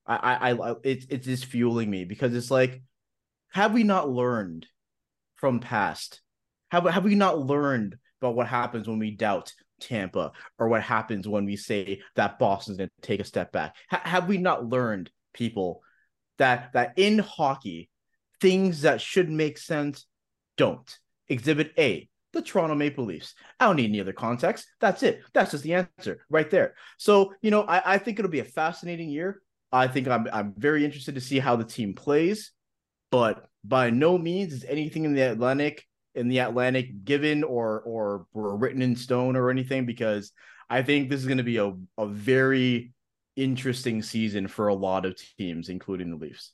[0.05, 2.81] I I, I it's it's just fueling me because it's like,
[3.51, 4.67] have we not learned
[5.35, 6.21] from past?
[6.71, 11.27] Have have we not learned about what happens when we doubt Tampa or what happens
[11.27, 13.75] when we say that Boston's going to take a step back?
[13.89, 15.81] Ha- have we not learned, people,
[16.37, 17.89] that that in hockey,
[18.39, 20.05] things that should make sense
[20.55, 20.97] don't?
[21.29, 23.35] Exhibit A: the Toronto Maple Leafs.
[23.59, 24.67] I don't need any other context.
[24.79, 25.21] That's it.
[25.33, 26.75] That's just the answer right there.
[26.97, 29.41] So you know, I, I think it'll be a fascinating year.
[29.71, 32.51] I think I'm I'm very interested to see how the team plays,
[33.11, 35.85] but by no means is anything in the Atlantic
[36.17, 40.31] in the Atlantic given or or, written in stone or anything because
[40.69, 42.91] I think this is going to be a, a very
[43.35, 46.51] interesting season for a lot of teams, including the Leafs.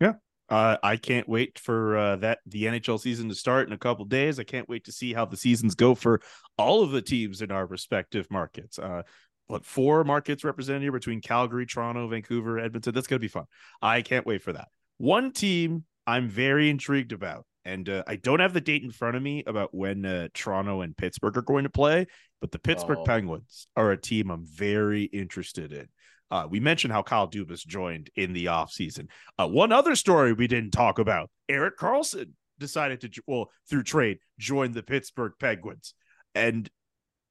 [0.00, 0.14] Yeah.
[0.52, 4.04] Uh, I can't wait for uh, that the NHL season to start in a couple
[4.04, 4.38] days.
[4.38, 6.20] I can't wait to see how the seasons go for
[6.58, 8.78] all of the teams in our respective markets.
[8.78, 9.00] Uh,
[9.46, 12.92] what four markets represented here between Calgary, Toronto, Vancouver, Edmonton?
[12.92, 13.46] That's gonna be fun.
[13.80, 14.68] I can't wait for that.
[14.98, 19.16] One team I'm very intrigued about, and uh, I don't have the date in front
[19.16, 22.06] of me about when uh, Toronto and Pittsburgh are going to play,
[22.42, 23.04] but the Pittsburgh Oh.
[23.04, 25.88] Penguins are a team I'm very interested in.
[26.32, 29.08] Uh, we mentioned how Kyle Dubas joined in the offseason.
[29.38, 34.16] Uh, one other story we didn't talk about Erik Karlsson decided to, well, through trade,
[34.38, 35.92] join the Pittsburgh Penguins.
[36.34, 36.70] And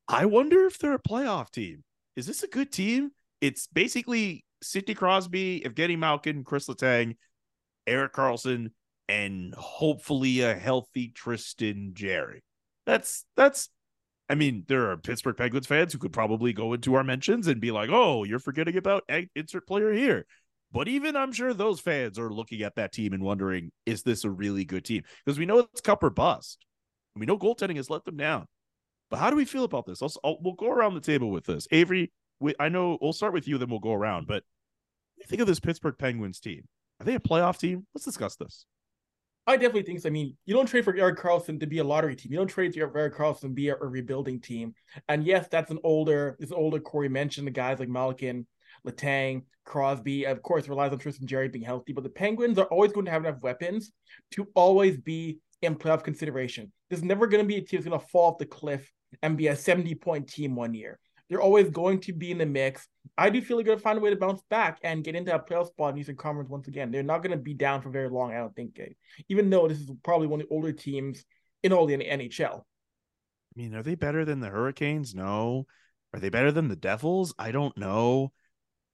[0.08, 1.84] I wonder if they're a playoff team.
[2.16, 3.10] Is this a good team?
[3.42, 7.16] It's basically Sidney Crosby, Evgeny Malkin, Chris Letang,
[7.88, 8.68] Erik Karlsson,
[9.10, 12.44] and hopefully a healthy Tristan Jarry.
[12.86, 13.70] That's that's
[14.32, 17.60] I mean, there are Pittsburgh Penguins fans who could probably go into our mentions and
[17.60, 19.04] be like, "Oh, you're forgetting about
[19.36, 20.26] insert player here."
[20.72, 24.24] But even I'm sure those fans are looking at that team and wondering, "Is this
[24.24, 26.66] a really good team?" Because we know it's cup or bust.
[27.18, 28.46] We know goaltending has let them down.
[29.10, 30.02] But how do we feel about this?
[30.02, 31.68] I'll, I'll- we'll go around the table with this.
[31.72, 34.28] Avery, we, I know we'll start with you, then we'll go around.
[34.28, 34.46] But
[35.28, 36.70] think of this Pittsburgh Penguins team?
[37.02, 37.86] Are they a playoff team?
[37.94, 38.66] Let's discuss this.
[39.52, 40.08] I definitely think so.
[40.08, 42.32] I mean, you don't trade for Erik Karlsson to be a lottery team.
[42.32, 44.74] You don't trade for Erik Karlsson to be a, a rebuilding team.
[45.10, 47.04] And yes, that's an older, it's an older core.
[47.04, 48.48] You mentioned the guys like Malkin,
[48.88, 50.26] Letang, Crosby.
[50.26, 51.92] Of course, relies on Tristan Jarry being healthy.
[51.92, 53.92] But the Penguins are always going to have enough weapons
[54.32, 56.72] to always be in playoff consideration.
[56.90, 58.90] There's never going to be a team that's going to fall off the cliff
[59.22, 60.98] and be a 70 point team one year.
[61.32, 62.90] They're always going to be in the mix.
[63.18, 65.34] I do feel they're going to find a way to bounce back and get into
[65.34, 66.92] a playoff spot in Eastern Conference once again.
[66.92, 68.96] They're not going to be down for very long, I don't think, Gabe.
[69.30, 71.24] Even though this is probably one of the older teams
[71.64, 72.60] in all the NHL.
[72.60, 75.16] I mean, are they better than the Hurricanes?
[75.16, 75.68] No.
[76.14, 77.34] Are they better than the Devils?
[77.40, 78.34] I don't know.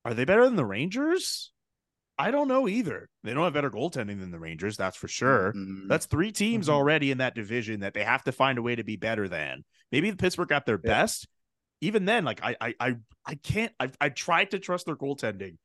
[0.05, 1.51] Are they better than the Rangers?
[2.19, 3.09] I don't know either.
[3.23, 5.53] They don't have better goaltending than the Rangers, that's for sure.
[5.53, 5.87] Mhm.
[5.87, 6.73] That's three teams Mhm.
[6.73, 9.65] already in that division that they have to find a way to be better than.
[9.91, 10.91] Maybe the Pittsburgh got their Yeah.
[11.01, 11.27] best.
[11.81, 15.57] Even then, like I I I, I can't I I tried to trust their goaltending.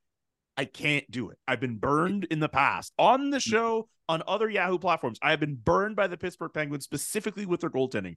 [0.55, 1.37] I can't do it.
[1.47, 3.41] I've been burned in the past on the mm.
[3.41, 5.17] show on other Yahoo platforms.
[5.21, 8.15] I have been burned by the Pittsburgh Penguins specifically with their goaltending,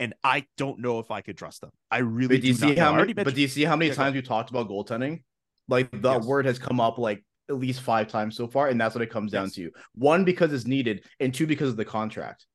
[0.00, 1.70] and I don't know if I could trust them.
[1.90, 3.12] I really But do you see how many?
[3.12, 5.22] But do you see how many times we talked about goaltending?
[5.68, 6.24] Like the Yes.
[6.24, 9.10] word has come up like at least five times so far, and that's what it
[9.10, 9.54] comes down Yes.
[9.54, 9.70] to.
[9.94, 12.46] One because it's needed, and two because of the contract.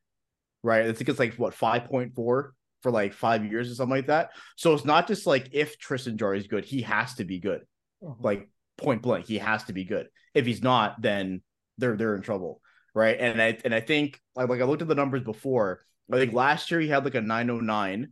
[0.63, 0.86] Right?
[0.86, 4.08] I think it's like what five point four for like five years or something like
[4.08, 4.32] that.
[4.56, 7.62] So it's not just like if Tristan Jarry is good, he has to be good.
[8.02, 10.08] Like point blank, he has to be good.
[10.34, 11.41] If he's not, then
[11.78, 12.62] they're they're in trouble.
[12.94, 13.17] Right.
[13.20, 15.86] And I and I think like, like I looked at the numbers before.
[16.12, 18.12] I think last year he had like a 909.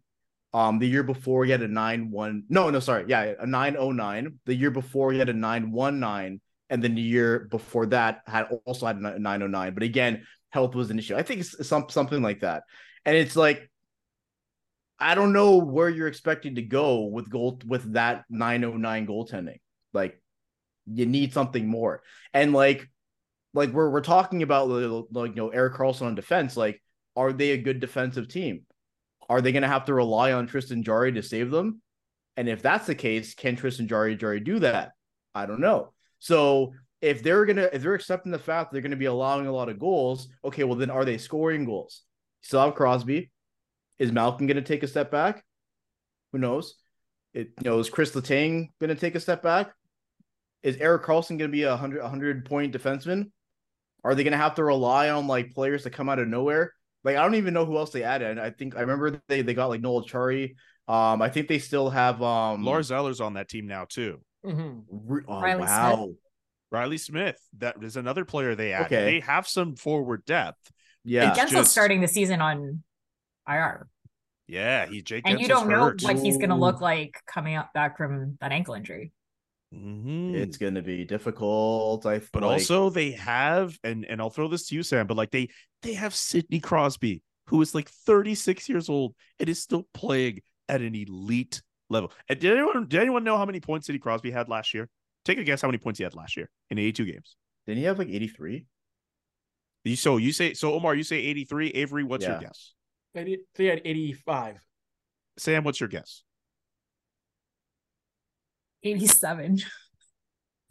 [0.52, 2.44] Um, the year before he had a 9-1.
[2.50, 3.06] No, no, sorry.
[3.08, 4.40] Yeah, a 909.
[4.46, 6.42] The year before he had a 919.
[6.72, 9.74] And then the year before that had also had a 909.
[9.74, 11.16] But again, health was an issue.
[11.16, 12.64] I think it's some something like that.
[13.06, 13.70] And it's like
[15.00, 19.60] I don't know where you're expecting to go with goal with that 909 goaltending.
[19.94, 20.22] Like
[20.86, 22.02] you need something more.
[22.34, 22.90] And like
[23.54, 24.70] like we're we're talking about
[25.12, 26.56] like you know Erik Karlsson on defense.
[26.56, 26.82] Like,
[27.16, 28.66] are they a good defensive team?
[29.30, 31.82] Are they gonna have to rely on Tristan Jarry to save them?
[32.38, 34.92] And if that's the case, can Tristan Jarry Jarry do that?
[35.34, 35.94] I don't know.
[36.20, 39.70] So if they're gonna if they're accepting the fact they're gonna be allowing a lot
[39.70, 42.04] of goals, okay, well then are they scoring goals?
[42.44, 43.32] You Still have Crosby.
[44.00, 45.44] Is Malkin gonna take a step back?
[46.32, 46.76] Who knows?
[47.34, 49.72] It you know, is Chris Letang gonna take a step back?
[50.64, 53.32] Is Erik Karlsson gonna be a hundred a hundred point defenseman?
[54.04, 56.74] Are they gonna have to rely on like players to come out of nowhere?
[57.04, 58.40] Like I don't even know who else they added.
[58.40, 60.56] I think I remember they, they got like Noel Acciari.
[60.88, 64.20] Um, I think they still have um Lars Eller's on that team now too.
[64.46, 64.84] Mhm.
[64.90, 66.10] Re- oh, Riley wow.
[66.72, 68.86] Reilly Smith, that is another player they added.
[68.86, 69.04] Okay.
[69.06, 70.72] They have some forward depth.
[71.04, 71.30] Yeah.
[71.32, 72.84] It's Guentzel's just- starting the season on
[73.50, 73.88] IR.
[74.48, 76.02] Yeah, he Jake And you don't know hurt.
[76.02, 79.12] what he's going to look like coming up back from that ankle injury.
[79.74, 80.34] Mhm.
[80.34, 82.04] It's gonna be difficult.
[82.08, 85.16] I but like- also they have and and I'll throw this to you Sam but
[85.16, 85.50] like they
[85.84, 90.82] they have Sidney Crosby who is like 36 years old and is still playing at
[90.82, 92.12] an elite level.
[92.28, 94.90] And did anyone did anyone know how many points Sidney Crosby had last year?
[95.24, 97.36] Take a guess how many points he had last year in 82 games.
[97.68, 98.66] didn't he have like 83?
[99.84, 102.74] You so you say so Omar you say 83 Avery what's your guess?
[103.28, 104.58] Eighty- So had 85.
[105.38, 106.24] Sam what's your guess?
[108.84, 109.60] 87.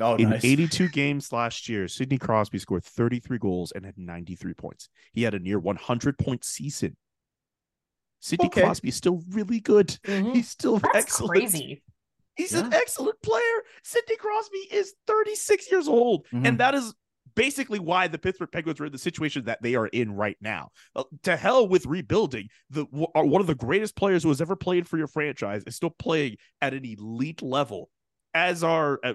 [0.00, 0.44] Oh, In nice.
[0.44, 4.88] 82 games last year, Sidney Crosby scored 33 goals and had 93 points.
[5.12, 6.96] He had a near 100 point season.
[8.20, 8.60] Sidney Okay.
[8.62, 9.88] Crosby is still really good.
[10.04, 10.36] Mhm.
[10.36, 11.32] He's still That's excellent.
[11.32, 11.82] crazy.
[12.36, 13.42] He's an excellent player.
[13.82, 16.28] Sidney Crosby is 36 years old.
[16.28, 16.46] Mhm.
[16.46, 16.94] And that is
[17.34, 20.70] basically why the Pittsburgh Penguins are in the situation that they are in right now.
[20.94, 22.48] Uh, to hell with rebuilding.
[22.70, 25.76] The uh, one of the greatest players who has ever played for your franchise is
[25.76, 27.90] still playing at an elite level,
[28.34, 29.14] as are uh,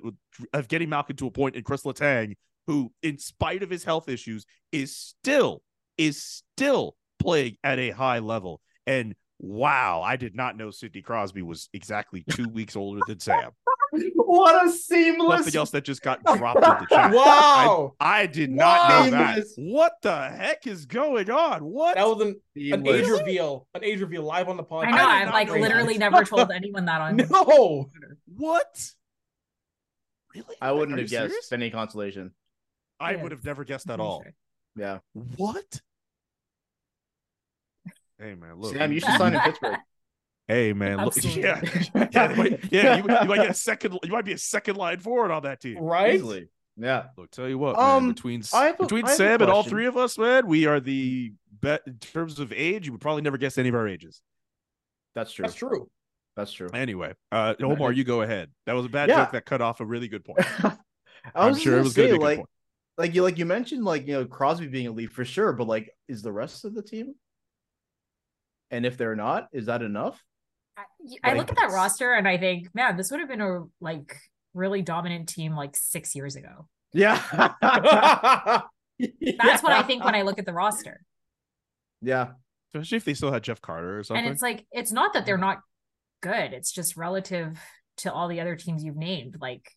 [0.53, 2.35] Evgeny Malkin to a point in Chris Letang,
[2.67, 5.61] who, in spite of his health issues, is still
[5.97, 8.61] is still playing at a high level.
[8.85, 13.51] And wow, I did not know Sidney Crosby was exactly two weeks older than Sam.
[14.15, 15.43] what a seamless.
[15.43, 17.11] Something else that just got dropped in the chat.
[17.13, 17.93] Wow.
[17.99, 19.43] I did not know that.
[19.57, 21.63] What the heck is going on?
[21.63, 21.95] What?
[21.95, 23.67] That was an, an age reveal.
[23.73, 24.85] An age reveal live on the podcast.
[24.85, 24.97] I know.
[25.19, 25.61] did I've like know that.
[25.61, 27.17] literally never told anyone that on.
[27.17, 27.89] No.
[28.35, 28.91] what?
[30.33, 30.55] Really?
[30.61, 31.51] I wouldn't Are have you guessed serious?
[31.51, 32.31] any consolation.
[32.99, 33.23] I Yeah.
[33.23, 34.23] would have never guessed at all.
[34.75, 34.99] Yeah.
[35.13, 35.81] What?
[38.19, 38.73] Hey man, look.
[38.75, 39.77] Sam, you should sign in Pittsburgh.
[40.47, 41.15] Hey man, look.
[41.23, 41.61] Yeah,
[42.11, 42.97] yeah, might, yeah.
[42.97, 43.97] You, you might get a second.
[44.03, 45.77] You might be a second line forward on that team.
[45.77, 46.15] Right?
[46.15, 46.49] Easily.
[46.75, 47.05] Yeah.
[47.17, 49.63] Look, tell you what, Um, man, between a- between I have a Sam and all
[49.63, 52.85] three of us, man, we are the bet in terms of age.
[52.87, 54.21] You would probably never guess any of our ages.
[55.15, 55.43] That's true.
[55.43, 55.89] That's true.
[56.35, 56.69] That's true.
[56.73, 58.49] Anyway, uh, Omar, you go ahead.
[58.65, 59.23] That was a bad Yeah.
[59.23, 60.39] joke that cut off a really good point.
[60.63, 60.75] I
[61.35, 62.49] I'm was sure it gonna was say, good like, point.
[62.97, 65.91] like you like you mentioned, like you know Crosby being elite for sure, but like,
[66.07, 67.13] is the rest of the team?
[68.71, 70.21] And if they're not, is that enough?
[70.77, 73.63] I, I look at that roster and I think, man, this would have been a
[73.79, 74.17] like
[74.53, 76.67] really dominant team like six years ago.
[76.93, 77.21] Yeah.
[77.61, 81.01] That's what I think when I look at the roster.
[82.01, 82.31] Yeah.
[82.73, 84.23] Especially if they still had Jeff Carter or something.
[84.23, 85.59] And it's like it's not that they're not
[86.21, 86.53] good.
[86.53, 87.59] It's just relative
[87.97, 89.37] to all the other teams you've named.
[89.39, 89.69] Like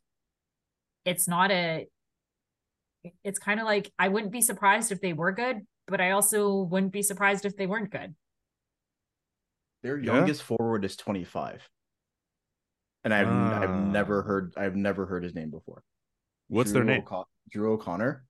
[1.05, 1.87] it's not a
[3.23, 6.63] it's kind of like I wouldn't be surprised if they were good, but I also
[6.63, 8.15] wouldn't be surprised if they weren't good.
[9.83, 10.15] Their Yeah.
[10.15, 11.69] youngest forward is 25.
[13.05, 14.27] And I've I've never Ah.
[14.27, 15.83] heard I've never heard his name before.
[16.49, 17.03] What's their name?
[17.03, 18.25] O'Con- Drew O'Connor.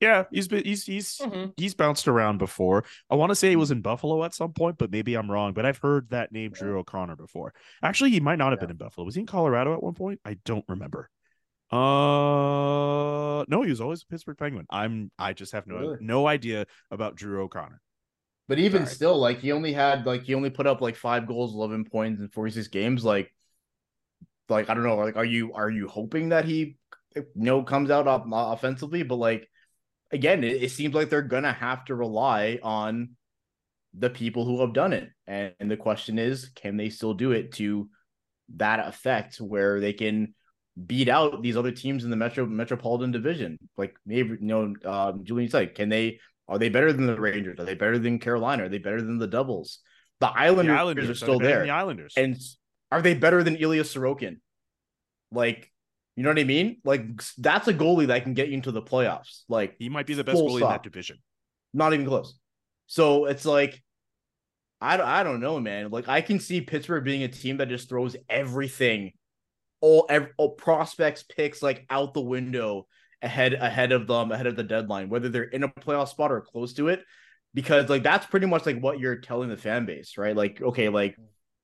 [0.00, 1.52] Yeah, he's been he's he's Mhm.
[1.56, 2.84] he's bounced around before.
[3.10, 5.52] I want to say he was in Buffalo at some point, but maybe I'm wrong.
[5.52, 7.52] But I've heard that name, Drew O'Connor, before.
[7.82, 8.66] Actually, he might not have Yeah.
[8.66, 9.04] been in Buffalo.
[9.04, 10.20] Was he in Colorado at one point?
[10.24, 11.10] I don't remember.
[11.70, 14.66] Uh, no, he was always a Pittsburgh Penguin.
[14.70, 15.98] I'm I just have no Really?
[16.00, 17.80] no idea about Drew O'Connor.
[18.50, 18.94] But even Sorry.
[18.96, 22.20] still, like he only had like he only put up like five goals, eleven points
[22.20, 23.04] in forty six games.
[23.04, 23.32] Like,
[24.48, 24.96] like I don't know.
[24.96, 26.76] Like, are you are you hoping that he,
[27.14, 29.04] you know, comes out off- offensively?
[29.04, 29.48] But like,
[30.10, 33.10] again, it, it seems like they're gonna have to rely on
[33.94, 37.30] the people who have done it, and, and the question is, can they still do
[37.30, 37.88] it to
[38.56, 40.34] that effect where they can
[40.88, 43.58] beat out these other teams in the metro metropolitan division?
[43.76, 46.18] Like maybe you know, um, Julian said, can they?
[46.50, 47.58] Are they better than the Rangers?
[47.60, 48.64] Are they better than Carolina?
[48.64, 49.78] Are they better than the Devils?
[50.18, 51.62] The Islanders, The Islanders are are still than there.
[51.62, 52.12] The Islanders.
[52.16, 52.36] And
[52.90, 54.38] are they better than Ilya Sorokin?
[55.30, 55.70] Like,
[56.16, 56.78] you know what I mean?
[56.84, 59.44] Like that's a goalie that can get you into the playoffs.
[59.48, 61.18] Like, he might be the best goalie in that division.
[61.72, 62.36] not even close.
[62.88, 63.80] So it's like,
[64.80, 65.90] I don't, I don't know, man.
[65.90, 69.12] Like I can see Pittsburgh being a team that just throws everything,
[69.80, 72.86] all, all prospects picks like out the window
[73.22, 76.40] ahead ahead of them ahead of the deadline, whether they're in a playoff spot or
[76.40, 77.04] close to it,
[77.54, 80.36] because like that's pretty much like what you're telling the fan base, right?
[80.36, 81.16] Like okay, like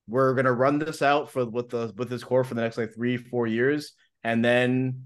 [0.07, 2.95] we're gonna run this out for with the with this core for the next like
[2.95, 3.93] three four years,
[4.25, 5.05] and then.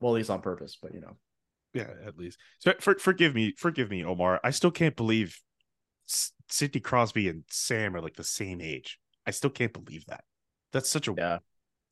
[0.00, 1.16] Well, at least on purpose, but you know.
[1.74, 2.38] Yeah, at least.
[2.58, 4.40] So for, forgive me, forgive me, Omar.
[4.42, 5.40] I still can't believe
[6.08, 8.98] S- Sidney Crosby and Sam are like the same age.
[9.26, 10.24] I still can't believe that.
[10.72, 11.38] That's such a Yeah,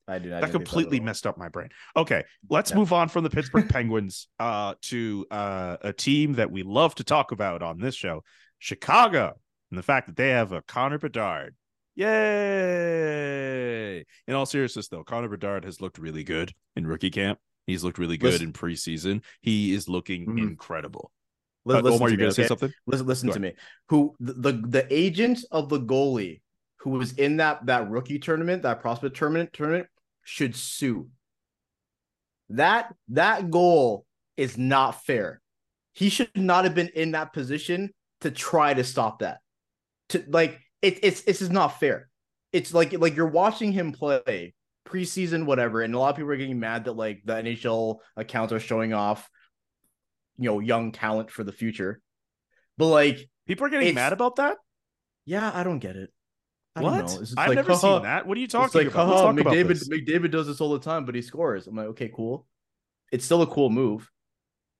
[0.07, 0.35] I do.
[0.35, 1.05] I that completely at all.
[1.05, 1.69] messed up my brain.
[1.95, 6.63] Okay, let's move on from the Pittsburgh Penguins uh, to uh, a team that we
[6.63, 8.23] love to talk about on this show,
[8.59, 9.33] Chicago,
[9.69, 11.55] and the fact that they have a Connor Bedard.
[11.95, 14.05] Yay!
[14.27, 17.39] In all seriousness, though, Connor Bedard has looked really good in rookie camp.
[17.67, 19.23] He's looked really good Listen- in preseason.
[19.41, 20.39] He is looking Mhm.
[20.39, 21.11] incredible.
[21.67, 22.73] Uh, listen Omar, to you me, gonna say something?
[22.87, 23.53] Listen, listen Go to me.
[23.89, 26.41] Who the, the the agent of the goalie
[26.81, 29.87] who was in that that rookie tournament, that prospect tournament tournament,
[30.23, 31.09] should sue.
[32.49, 34.05] That that goal
[34.37, 35.41] is not fair.
[35.93, 37.91] He should not have been in that position
[38.21, 39.39] to try to stop that.
[40.09, 42.09] To like it, it's it's just not fair.
[42.51, 44.53] It's like like you're watching him play
[44.87, 48.51] preseason, whatever, and a lot of people are getting mad that like the NHL accounts
[48.51, 49.29] are showing off,
[50.37, 52.01] you know, young talent for the future.
[52.77, 54.57] But like, People are getting mad about that.
[55.25, 56.09] yeah, I don't get it.
[56.75, 57.33] I don't What?
[57.37, 58.25] I've like, never seen that.
[58.25, 59.07] What are you talking like, about?
[59.07, 59.89] Let's talk about McDavid, this.
[59.89, 61.67] McDavid does this all the time, but he scores.
[61.67, 62.47] I'm like, okay, cool.
[63.11, 64.09] It's still a cool move.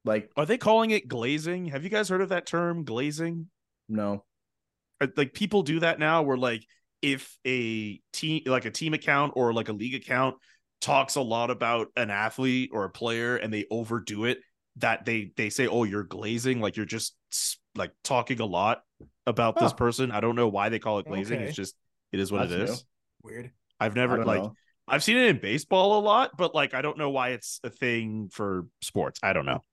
[0.05, 1.65] Like, Are they calling it glazing?
[1.67, 3.47] Have you guys heard of that term, glazing?
[3.89, 4.23] no.
[5.17, 6.63] Like people do that now, where like
[7.01, 10.35] if a team, like a team account or like a league account,
[10.79, 14.37] talks a lot about an athlete or a player, and they overdo it,
[14.75, 17.15] that they they say, "Oh, you're glazing," like you're just
[17.75, 18.83] like talking a lot
[19.27, 20.11] about this person.
[20.11, 21.37] I don't know why they call it glazing.
[21.39, 21.47] Okay.
[21.47, 21.75] It's just
[22.11, 22.77] it is what That's it new.
[23.23, 23.51] Weird.
[23.79, 24.53] I've never like know.
[24.87, 27.69] I've seen it in baseball a lot, but like I don't know why it's a
[27.69, 29.19] thing for sports.
[29.23, 29.63] I don't know.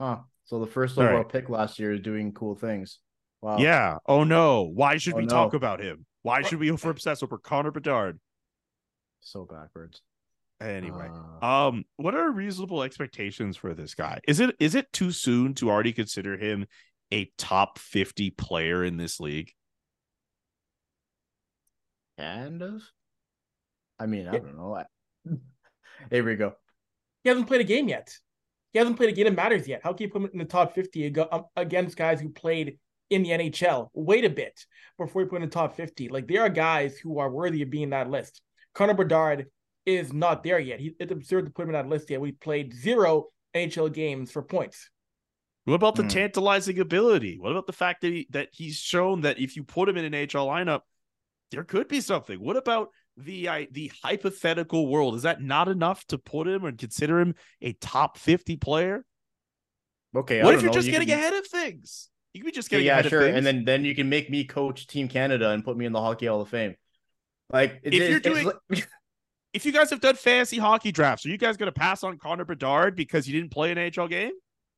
[0.00, 0.18] Huh.
[0.44, 1.28] So the first All overall right.
[1.28, 2.98] pick last year is doing cool things.
[3.42, 3.58] Wow.
[3.58, 3.98] Yeah.
[4.06, 4.62] Oh no.
[4.62, 5.28] Why should Oh, we no.
[5.28, 6.06] talk about him?
[6.22, 8.18] Why should we over obsess over Connor Bedard?
[9.20, 10.02] So backwards.
[10.60, 11.08] Anyway.
[11.42, 14.20] Uh, Um, what are reasonable expectations for this guy?
[14.28, 16.66] Is it is it too soon to already consider him
[17.12, 19.52] a top 50 player in this league?
[22.20, 22.82] kind of.
[23.98, 24.74] I mean, I don't know.
[24.74, 24.84] I...
[26.10, 26.54] Here we go.
[27.22, 28.14] He hasn't played a game yet.
[28.72, 29.80] He hasn't played a game that matters yet.
[29.82, 32.78] How can you put him in the top 50 um, against guys who played
[33.10, 33.88] in the NHL?
[33.94, 34.64] Wait a bit
[34.98, 36.08] before you put him in the top 50.
[36.08, 38.40] Like, there are guys who are worthy of being in that list.
[38.74, 39.46] Connor Bedard
[39.84, 40.80] is not there yet.
[40.80, 42.20] He, it's absurd to put him in that list yet.
[42.20, 44.88] We played zero NHL games for points.
[45.64, 46.08] What about the Hmm.
[46.08, 47.38] tantalizing ability?
[47.38, 50.04] What about the fact that he, that he's shown that if you put him in
[50.04, 50.80] an NHL lineup,
[51.50, 52.38] there could be something.
[52.40, 55.16] What about the uh, the hypothetical world?
[55.16, 59.04] Is that not enough to put him and consider him a top 50 player?
[60.16, 60.40] Okay.
[60.40, 60.74] I what don't if you're know.
[60.74, 62.08] just You getting can- ahead of things?
[62.32, 63.18] You could be just getting yeah, ahead sure.
[63.20, 63.32] of things.
[63.32, 63.36] Yeah, sure.
[63.38, 66.00] And then then you can make me coach Team Canada and put me in the
[66.00, 66.74] Hockey Hall of Fame.
[67.52, 68.88] Like If you're it's- it's doing- like-
[69.52, 72.16] if you guys have done fantasy hockey drafts, are you guys going to pass on
[72.18, 74.30] Connor Bedard because you didn't play an NHL game?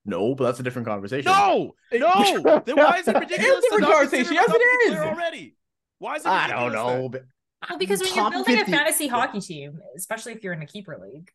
[0.05, 1.31] No, but that's a different conversation.
[1.31, 2.62] No, no.
[2.67, 3.61] then why is it ridiculous?
[3.62, 4.25] different to not conversation.
[4.27, 4.91] consider Yes, him a it top 50 is.
[4.99, 5.57] player already.
[5.99, 6.29] Why is it?
[6.29, 7.09] I don't know.
[7.09, 7.23] But
[7.69, 10.67] Well, because when you're building 50 a fantasy hockey team, especially if you're in a
[10.67, 11.31] keeper league,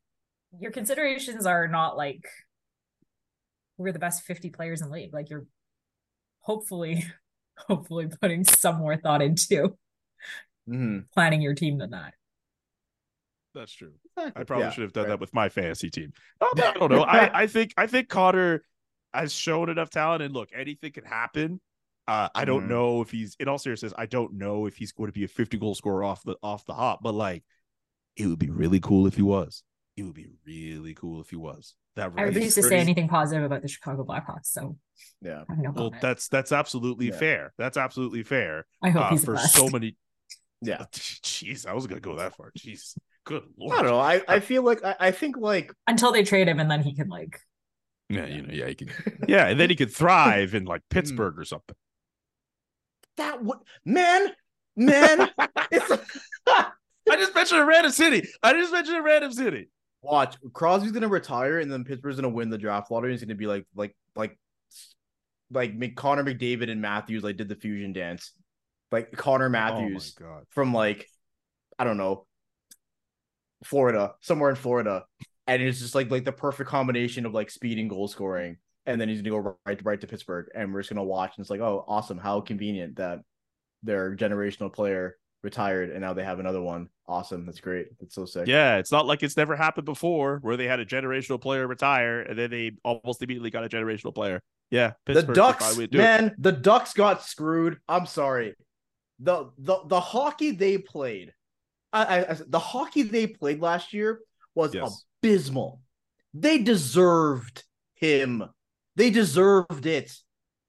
[0.59, 2.27] your considerations are not like
[3.77, 5.13] we're the best 50 players in the league.
[5.13, 5.45] Like you're
[6.39, 7.05] hopefully,
[7.57, 9.77] hopefully putting some more thought into
[10.69, 11.09] Mhm.
[11.13, 12.13] planning your team than that.
[13.55, 13.93] That's true.
[14.17, 15.09] I probably Yeah, should have done right.
[15.09, 16.13] that with my fantasy team.
[16.41, 17.01] Oh, I don't know.
[17.03, 18.63] I, I think I think Connor
[19.13, 21.59] has shown enough talent, and look, anything can happen.
[22.07, 22.69] Uh, I don't Mhm.
[22.69, 23.93] know if he's in all seriousness.
[23.97, 26.65] I don't know if he's going to be a 50 goal scorer off the off
[26.65, 27.43] the hop, but like,
[28.15, 29.63] it would be really cool if he was.
[29.97, 31.73] It would be really cool if he was.
[31.95, 34.77] That I refuse to say anything positive about the Chicago Blackhawks, so
[35.21, 35.43] Yeah.
[35.49, 36.01] No well, comment.
[36.01, 37.17] that's that's absolutely Yeah.
[37.17, 37.53] fair.
[37.57, 38.67] That's absolutely fair.
[38.83, 39.55] I hope Uh, he's the for best.
[39.55, 39.97] so many.
[40.61, 40.85] Yeah.
[40.93, 42.51] Jeez, I was gonna go that far.
[42.57, 42.95] Jeez,
[43.27, 43.73] good lord.
[43.73, 43.99] I don't know.
[43.99, 46.95] I, I feel like I, I think like until they trade him and then he
[46.95, 47.39] can like
[48.09, 48.91] Yeah, you know, yeah, he could.
[49.27, 50.95] Yeah, and then he could thrive in like hmm.
[50.95, 51.75] Pittsburgh or something.
[53.17, 54.29] that would man,
[54.75, 55.29] man.
[55.71, 55.91] it's
[56.47, 58.27] I just mentioned a random city.
[58.41, 59.69] I just mentioned a random city.
[60.01, 63.11] watch Crosby's gonna retire and then Pittsburgh's gonna win the draft lottery.
[63.11, 64.39] He's gonna be like like like
[65.51, 68.31] like Mc- Connor McDavid and Matthews like did the fusion dance,
[68.91, 71.09] like Connor oh Matthews Oh from like
[71.77, 72.25] I don't know
[73.63, 75.05] Florida, somewhere in Florida,
[75.47, 78.57] and it's just like like the perfect combination of like speed and goal scoring.
[78.85, 81.33] And then he's gonna go right right to Pittsburgh, and we're just gonna watch.
[81.37, 82.17] And it's like, oh, awesome!
[82.17, 83.19] How convenient that
[83.83, 86.89] their generational player retired, and now they have another one.
[87.07, 87.45] Awesome!
[87.45, 87.87] That's great.
[87.99, 88.47] That's so sick.
[88.47, 92.21] Yeah, it's not like it's never happened before where they had a generational player retire
[92.21, 94.41] and then they almost immediately got a generational player.
[94.69, 95.93] Yeah, Pittsburgh the Ducks, fine way it.
[95.93, 97.77] man, the Ducks got screwed.
[97.87, 98.55] I'm sorry.
[99.19, 101.33] The the the hockey they played,
[101.93, 104.19] I, I, the hockey they played last year
[104.55, 105.05] was Yes.
[105.21, 105.81] abysmal.
[106.33, 107.63] They deserved
[107.95, 108.43] him.
[108.95, 110.11] They deserved it.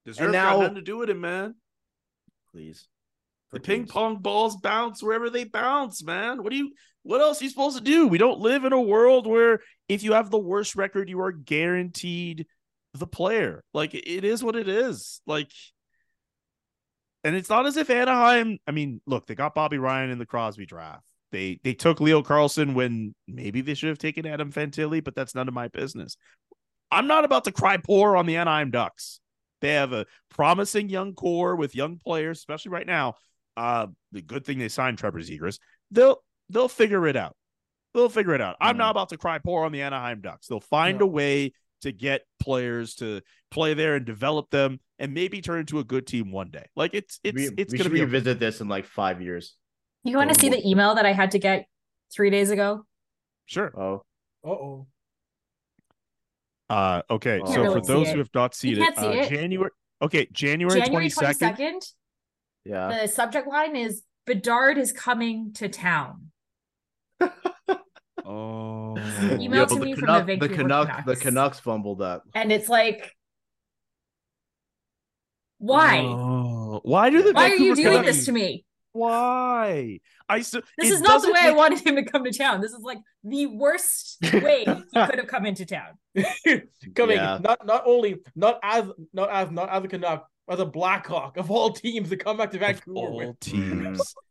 [0.05, 1.55] Deserve now- nothing to do with it, man.
[2.53, 2.89] Please.
[3.51, 6.43] The ping pong balls bounce wherever they bounce, man.
[6.43, 8.07] What do you what else are you supposed to do?
[8.07, 11.33] We don't live in a world where if you have the worst record, you are
[11.33, 12.47] guaranteed
[12.93, 13.65] the player.
[13.73, 15.23] Like it is what it is.
[15.27, 15.51] Like
[17.29, 20.27] and it's not as if Anaheim, I mean, look, they got Bobby Ryan in the
[20.27, 21.05] Crosby draft.
[21.31, 25.35] They they took Leo Carlsson when maybe they should have taken Adam Fantilli, but that's
[25.35, 26.17] none of my business.
[26.91, 29.21] I'm not about to cry poor on the Anaheim Ducks.
[29.61, 33.17] They have a promising young core with young players, especially right now.
[33.57, 35.59] Uh, the good thing they signed Trevor Zegras.
[35.91, 37.37] They'll they'll figure it out.
[37.93, 38.57] They'll figure it out.
[38.61, 38.79] I'm Mhm.
[38.79, 40.47] not about to cry poor on the Anaheim Ducks.
[40.47, 41.05] They'll find No.
[41.05, 41.53] a way
[41.83, 43.21] to get players to
[43.51, 46.67] play there and develop them, and maybe turn into a good team one day.
[46.77, 48.01] Like it's it's we, it's we gonna should be.
[48.01, 49.55] a- revisit this in like five years.
[50.05, 51.67] you want to see the email that I had to get
[52.13, 52.85] three days ago?
[53.47, 53.73] sure.
[53.79, 54.03] Oh,
[54.45, 54.87] Uh oh.
[56.71, 57.39] Uh, okay.
[57.39, 58.13] Can't so really for those it.
[58.13, 59.31] who have not seen it, see uh, it.
[59.31, 59.71] January.
[60.03, 61.57] Okay, January January twenty second.
[61.57, 61.93] 22nd.
[62.67, 63.01] yeah.
[63.03, 66.31] The subject line is Bedard is coming to town.
[68.31, 68.95] Oh,
[69.41, 70.97] Email to the me from Canuck- the the Vancouver Canucks.
[70.97, 71.21] The Canucks.
[71.23, 72.21] Canucks fumbled that.
[72.35, 73.17] And it's like,
[75.59, 76.01] why?
[76.01, 78.65] Oh, why do the why are you doing Canucks- this to me?
[78.93, 80.01] Why?
[80.29, 82.61] I so This is not the doesn't way I wanted him to come to town.
[82.61, 85.99] This is like the worst way he could have come into town.
[86.95, 87.39] Coming Yeah.
[87.41, 91.51] not not only not as not as not as a Canuck, as a Blackhawk of
[91.51, 92.99] all teams to come back to Vancouver.
[92.99, 93.39] all with.
[93.41, 94.15] teams.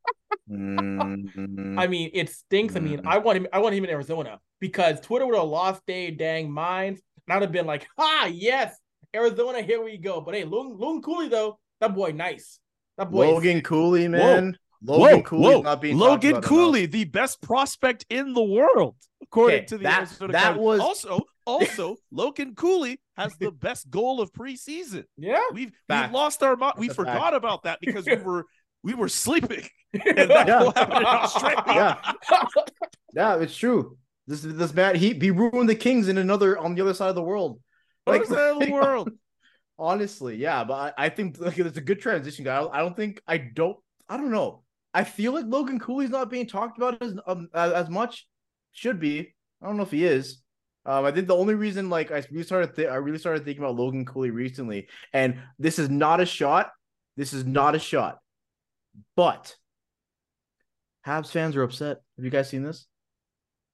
[0.50, 2.76] Mm, I mean, it stinks.
[2.76, 3.06] I mean, Mm.
[3.08, 3.48] I want him.
[3.52, 7.42] I want him in Arizona because Twitter would have lost their dang minds, and I'd
[7.42, 8.78] have been like, "Ha, yes,
[9.16, 12.60] Arizona, here we go." But hey, Logan, Logan Cooley though, that boy nice.
[12.98, 13.28] That boy.
[13.28, 14.58] is- Logan Cooley, man.
[14.84, 15.62] Logan whoa, Cooley's whoa.
[15.64, 18.96] not being Logan Cooley, the best prospect in the world,
[19.32, 20.66] according Okay, to the that- Arizona that Cardinals.
[20.80, 25.04] was- also also Logan Cooley has the best goal of preseason.
[25.18, 25.40] yeah.
[25.54, 26.12] We've Fact.
[26.12, 26.76] we lost our mind.
[26.78, 27.16] We That's a fact.
[27.18, 28.46] forgot about that because we were
[28.84, 29.68] we were sleeping.
[29.94, 30.60] And that Yeah.
[30.60, 31.64] goal happened in Australia.
[31.68, 32.14] Yeah.
[33.14, 33.98] Yeah, it's true.
[34.28, 37.16] This this man he he ruined the Kings in another on the other side of
[37.16, 37.60] the world.
[38.06, 39.10] Other side of the world.
[39.80, 42.58] Honestly, yeah, but I, I think like, it's a good transition, guy.
[42.58, 43.78] I don't, I don't think I don't
[44.10, 44.64] I don't know.
[44.94, 48.28] I feel like Logan Cooley's not being talked about as um, as, as much.
[48.78, 49.34] Should be.
[49.60, 50.40] I don't know if he is.
[50.86, 53.64] Um, I think the only reason like I really started th- I really started thinking
[53.64, 56.70] about Logan Cooley recently, and this is not a shot.
[57.16, 58.20] This is not a shot.
[59.16, 59.56] But
[61.08, 61.98] Habs fans are upset.
[62.18, 62.86] Have you guys seen this?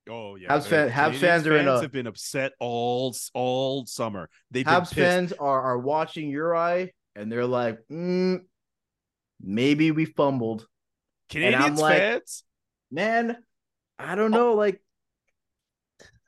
[0.10, 4.30] Oh yeah, Habs fan- Habs fans are in a- have been upset all all summer.
[4.52, 8.40] They've Habs fans are are watching Uri and they're like, mm,
[9.42, 10.66] maybe we fumbled.
[11.36, 12.44] and I'm Canadiens like- fans.
[12.90, 13.38] Man,
[14.00, 14.54] I don't know.
[14.54, 14.80] Like,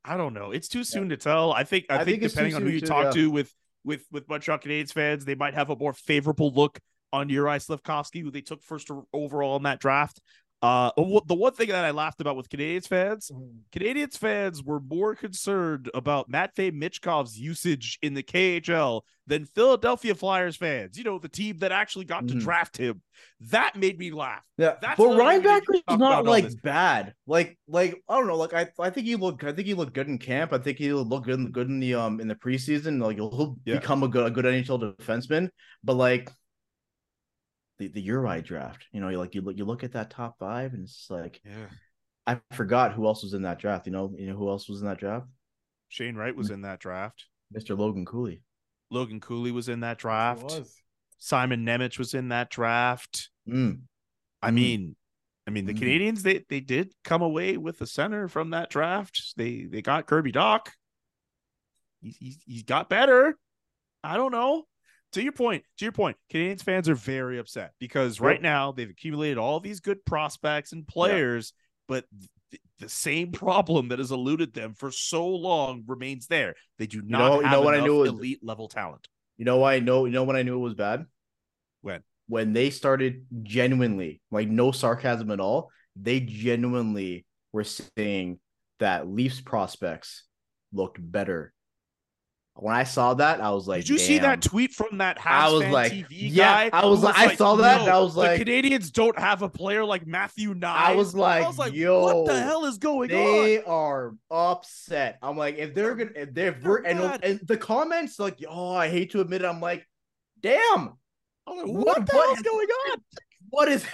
[0.07, 0.51] I don't know.
[0.51, 1.51] It's too soon to tell.
[1.51, 3.21] I think I, I think, think depending on who you talk yeah.
[3.21, 3.53] to with
[3.83, 6.79] with with Montreal Canadiens fans, they might have a more favorable look
[7.11, 10.21] on Uri Slafkovsky, who they took first overall in that draft.
[10.65, 10.91] Uh,
[11.27, 13.31] the one thing that I laughed about with Canadiens fans,
[13.71, 20.55] Canadiens fans were more concerned about Matvey Michkov's usage in the KHL than Philadelphia Flyers
[20.55, 20.97] fans.
[20.97, 22.39] You know, the team that actually got to Mhm.
[22.39, 23.01] draft him.
[23.51, 24.43] That made me laugh.
[24.57, 27.13] yeah, That's but another Ryan thing we need to Backer's not like bad.
[27.27, 28.37] Like, like I don't know.
[28.37, 29.43] Like, I I think he looked.
[29.43, 30.51] I think he looked good in camp.
[30.51, 33.01] I think he looked good in, good in the um in the preseason.
[33.03, 33.75] Like, he'll, he'll Yeah.
[33.79, 35.49] become a good a good NHL defenseman.
[35.83, 36.31] But like.
[37.77, 40.37] The, the Uri draft, you know, you like you look you look at that top
[40.39, 41.67] five, and it's like Yeah.
[42.25, 43.85] I forgot who else was in that draft.
[43.85, 45.27] You know, you know who else was in that draft?
[45.89, 47.25] Shane Wright was in that draft.
[47.55, 47.77] Mr.
[47.77, 48.41] Logan Cooley.
[48.89, 50.43] Logan Cooley was in that draft.
[50.43, 50.75] was.
[51.17, 53.29] Simon Nemec was in that draft.
[53.47, 53.81] Mm.
[54.41, 54.53] I Mm.
[54.53, 54.95] mean,
[55.47, 55.79] I mean the Mm.
[55.79, 59.33] Canadiens they they did come away with a center from that draft.
[59.37, 60.67] They they got Kirby Dach.
[62.01, 63.37] He's he's, he's got better.
[64.03, 64.65] I don't know.
[65.15, 68.41] To your point, to your point, Canadiens fans are very upset because right Yep.
[68.41, 71.53] now they've accumulated all these good prospects and players,
[71.87, 72.03] but
[72.51, 76.55] th- the same problem that has eluded them for so long remains there.
[76.79, 79.07] They do not know- you have know what I knew was- elite level talent.
[79.37, 81.05] You know why I know you know when I knew it was bad?
[81.79, 82.03] When?
[82.27, 88.41] When they started genuinely, like no sarcasm at all, they genuinely were saying
[88.79, 90.25] that Leafs prospects
[90.73, 91.53] looked better.
[92.57, 95.25] When I saw that, I was like, Did you see that tweet from that Habs
[95.31, 96.77] I was fan like, TV yeah, guy?
[96.77, 99.49] I was like- I saw that and I was like- the Canadiens don't have a
[99.49, 100.63] player like Matthew Knies.
[100.63, 103.43] I was like, I was like, yo, what the hell is going they on?
[103.45, 105.17] They are upset.
[105.21, 108.87] I'm like, if they're gonna, if they're, They're and, and the comments, like, oh, I
[108.87, 109.47] hate to admit it.
[109.47, 109.85] I'm like,
[110.41, 110.93] damn,
[111.45, 112.97] I'm like, what- what, the hell is going on?
[113.49, 113.85] what has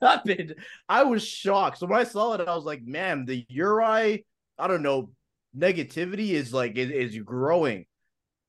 [0.00, 0.54] happened?
[0.88, 1.78] I was shocked.
[1.78, 4.24] So when I saw it, I was like, man, the Uri,
[4.56, 5.10] I don't know,
[5.56, 7.86] negativity is like is, is growing.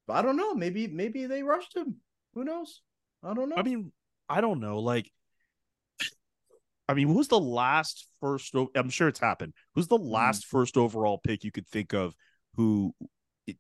[0.08, 0.54] But I don't know.
[0.54, 1.98] Maybe maybe they rushed him.
[2.34, 2.82] Who knows?
[3.24, 3.56] I don't know.
[3.58, 3.92] I mean,
[4.28, 4.80] I don't know.
[4.80, 5.12] Like,
[6.88, 8.56] I mean, who's the last first?
[8.56, 9.54] o- I'm sure it's happened.
[9.76, 10.10] Who's the Mm.
[10.10, 12.16] last first overall pick you could think of
[12.56, 12.94] who,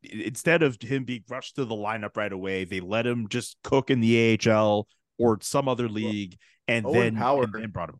[0.03, 3.89] instead of him being rushed to the lineup right away, they let him just cook
[3.89, 4.17] in the
[4.47, 4.87] AHL
[5.17, 6.37] or some other league,
[6.67, 7.43] and Owen then Power.
[7.43, 7.99] and then brought him.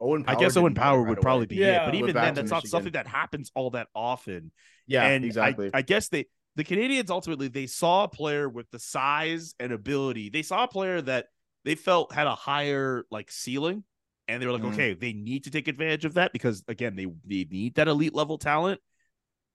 [0.00, 1.22] Owen I guess Owen didn't get it Power right would away.
[1.22, 1.82] probably be Yeah.
[1.82, 2.70] it, but even then, to that's not Michigan.
[2.70, 4.52] something that happens all that often.
[4.86, 5.70] Yeah, and exactly.
[5.74, 6.26] I, I guess they
[6.56, 10.28] the Canadiens ultimately they saw a player with the size and ability.
[10.30, 11.26] They saw a player that
[11.64, 13.84] they felt had a higher like ceiling,
[14.28, 14.72] and they were like, Mhm.
[14.72, 18.14] okay, they need to take advantage of that because again, they they need that elite
[18.14, 18.80] level talent.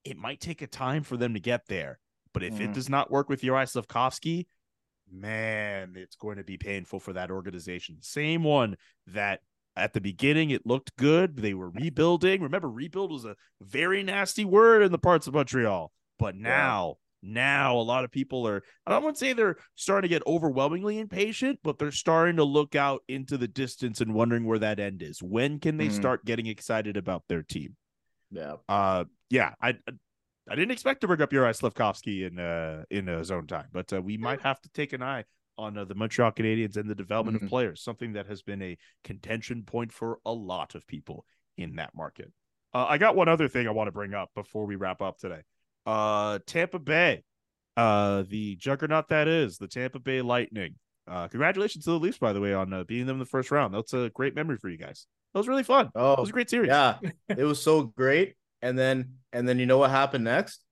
[0.04, 1.98] It might take a time for them to get there,
[2.34, 2.74] but if it Mhm.
[2.74, 4.46] does not work with Uri Slafkovsky,
[5.10, 7.98] man, it's going to be painful for that organization.
[8.02, 8.76] Same one
[9.08, 9.40] that
[9.76, 11.36] at the beginning it looked good.
[11.36, 12.42] They were rebuilding.
[12.42, 15.90] Remember, rebuild was a very nasty word in the parts of Montreal.
[16.18, 20.08] But now, now a lot of people are I don't want to say they're starting
[20.08, 24.44] to get overwhelmingly impatient, but they're starting to look out into the distance and wondering
[24.44, 25.22] where that end is.
[25.22, 25.92] When can they Mhm.
[25.92, 27.76] start getting excited about their team?
[28.30, 28.56] Yeah.
[28.68, 29.74] Uh yeah, I
[30.48, 33.92] I didn't expect to bring up Uri Slafkovsky in uh in uh, zone time, but
[33.92, 35.24] uh, we might have to take an eye
[35.56, 37.42] on uh, the Montreal Canadiens and the development Mhm.
[37.44, 41.24] of players, something that has been a contention point for a lot of people
[41.56, 42.32] in that market.
[42.72, 45.18] Uh, I got one other thing I want to bring up before we wrap up
[45.18, 45.42] today.
[45.86, 47.22] Uh, Tampa Bay,
[47.76, 50.74] uh, the juggernaut that is the Tampa Bay Lightning.
[51.06, 53.50] Uh, congratulations to the Leafs, by the way, on uh, beating them in the first
[53.50, 53.74] round.
[53.74, 55.06] That's a great memory for you guys.
[55.34, 55.90] That was really fun.
[55.94, 56.68] Oh, It Oh, was a great series.
[56.68, 56.98] yeah.
[57.28, 58.34] it was so great.
[58.62, 60.64] And then and then you know what happened next?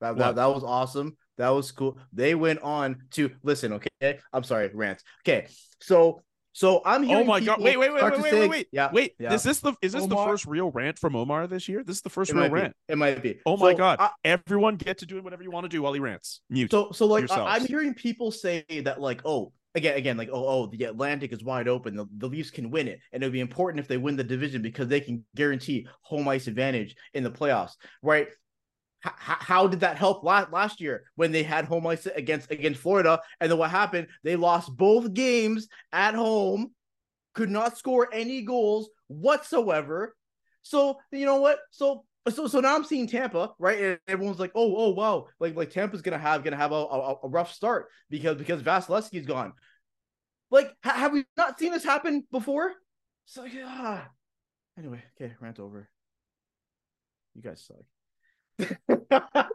[0.00, 1.16] That, that, that was awesome.
[1.38, 1.98] That was cool.
[2.12, 4.18] They went on to listen, okay?
[4.32, 5.02] I'm sorry, rants.
[5.26, 5.46] Okay.
[5.80, 6.22] So
[6.52, 7.18] so I'm here.
[7.18, 7.60] Oh my god!
[7.60, 8.90] Wait, wait, wait, wait, wait, wait, wait, Yeah.
[8.92, 9.14] wait.
[9.18, 9.32] yeah.
[9.32, 11.82] Is this the is this the first real rant from Omar this year?
[11.82, 12.60] This is the first it real might be.
[12.60, 12.76] rant.
[12.88, 13.40] It might be.
[13.44, 13.98] Oh my god!
[14.00, 16.42] I- Everyone get to doing whatever you want to do while he rants.
[16.48, 16.70] Mute.
[16.70, 17.52] So so like I, yourselves.
[17.60, 21.42] I'm hearing people say that like oh again again like oh oh the Atlantic is
[21.42, 24.14] wide open the, the Leafs can win it and it'll be important if they win
[24.14, 28.28] the division because they can guarantee home ice advantage in the playoffs right
[29.04, 32.80] H- how did that help last last year when they had home ice against against
[32.80, 36.72] Florida and then what happened they lost both games at home
[37.34, 40.16] could not score any goals whatsoever
[40.62, 43.78] so you know what so so so now I'm seeing Tampa, right?
[43.80, 47.16] And everyone's like, oh, oh, wow, like like Tampa's gonna have gonna have a, a,
[47.24, 49.52] a rough start because because Vasilevskiy's gone.
[50.50, 52.72] Like, ha- have we not seen this happen before?
[53.26, 54.04] So yeah.
[54.78, 55.88] Anyway, okay, rant over.
[57.34, 57.84] You guys suck.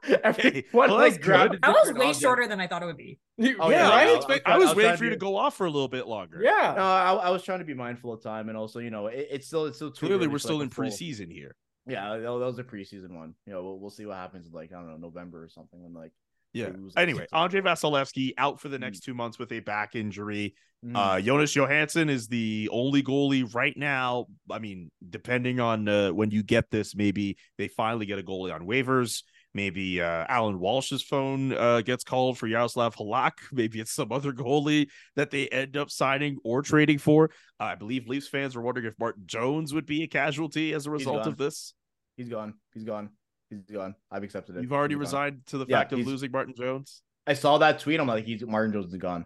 [0.09, 1.59] Okay, Everyone well, like that's good.
[1.61, 2.21] That was way object.
[2.21, 3.19] shorter than I thought it would be.
[3.59, 5.09] Oh, yeah, yeah, I, I- expect- I I was was I was waiting for you
[5.11, 6.39] to- to go off for a little bit longer.
[6.39, 6.73] No, Yeah.
[6.75, 9.47] I, I was trying to be mindful of time, and also, you know, it, it's
[9.47, 11.55] still it's still too Clearly, we're still like, in a full- preseason here.
[11.87, 13.33] Yeah, that, that was a preseason one.
[13.45, 15.81] You know, we'll, we'll see what happens in like I don't know November or something
[15.81, 16.11] when like
[16.53, 16.67] Yeah.
[16.69, 18.81] Maybe was like Anyway, Andrei Vasilevskiy out for the Mm.
[18.81, 20.55] next two months with a back injury.
[20.85, 24.27] mm, Uh, Jonas Johansson is the only goalie right now.
[24.49, 28.53] I mean, depending on uh, when you get this, maybe they finally get a goalie
[28.53, 29.23] on waivers.
[29.53, 33.31] Maybe uh, Allan Walsh's phone uh, gets called for Jaroslav Halak.
[33.51, 37.31] Maybe it's some other goalie that they end up signing or trading for.
[37.59, 40.85] Uh, I believe Leafs fans were wondering if Martin Jones would be a casualty as
[40.85, 41.73] a result of this.
[42.15, 42.53] he's gone.
[42.75, 43.09] He's gone.
[43.49, 43.95] He's gone.
[44.11, 44.61] I've accepted it.
[44.63, 45.01] You've already He's gone.
[45.01, 47.01] resigned to the Yeah, fact of losing Martin Jones.
[47.25, 47.99] I saw that tweet.
[47.99, 49.25] I'm like, he's Martin Jones is gone.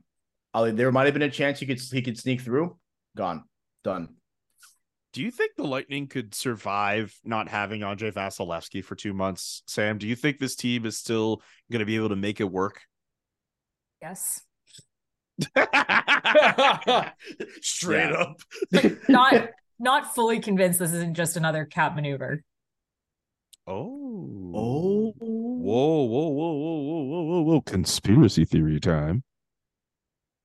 [0.53, 2.77] i there might have been a chance he could he could sneak through.
[3.17, 3.43] Gone.
[3.83, 4.15] Done.
[5.11, 9.99] Do you think the Lightning could survive not having Andrei Vasilevskiy for two months, Sam?
[9.99, 12.81] Do you think this team is still going to be able to make it work?
[14.01, 14.41] Yes.
[17.61, 18.23] Straight Yeah.
[18.23, 18.41] up.
[19.09, 19.49] Not
[19.79, 22.43] not fully convinced this isn't just another cap maneuver.
[23.65, 24.51] Oh.
[24.55, 25.13] Oh.
[25.19, 27.61] Whoa, whoa, whoa, whoa, whoa, whoa, whoa, whoa.
[27.61, 29.23] Conspiracy theory time.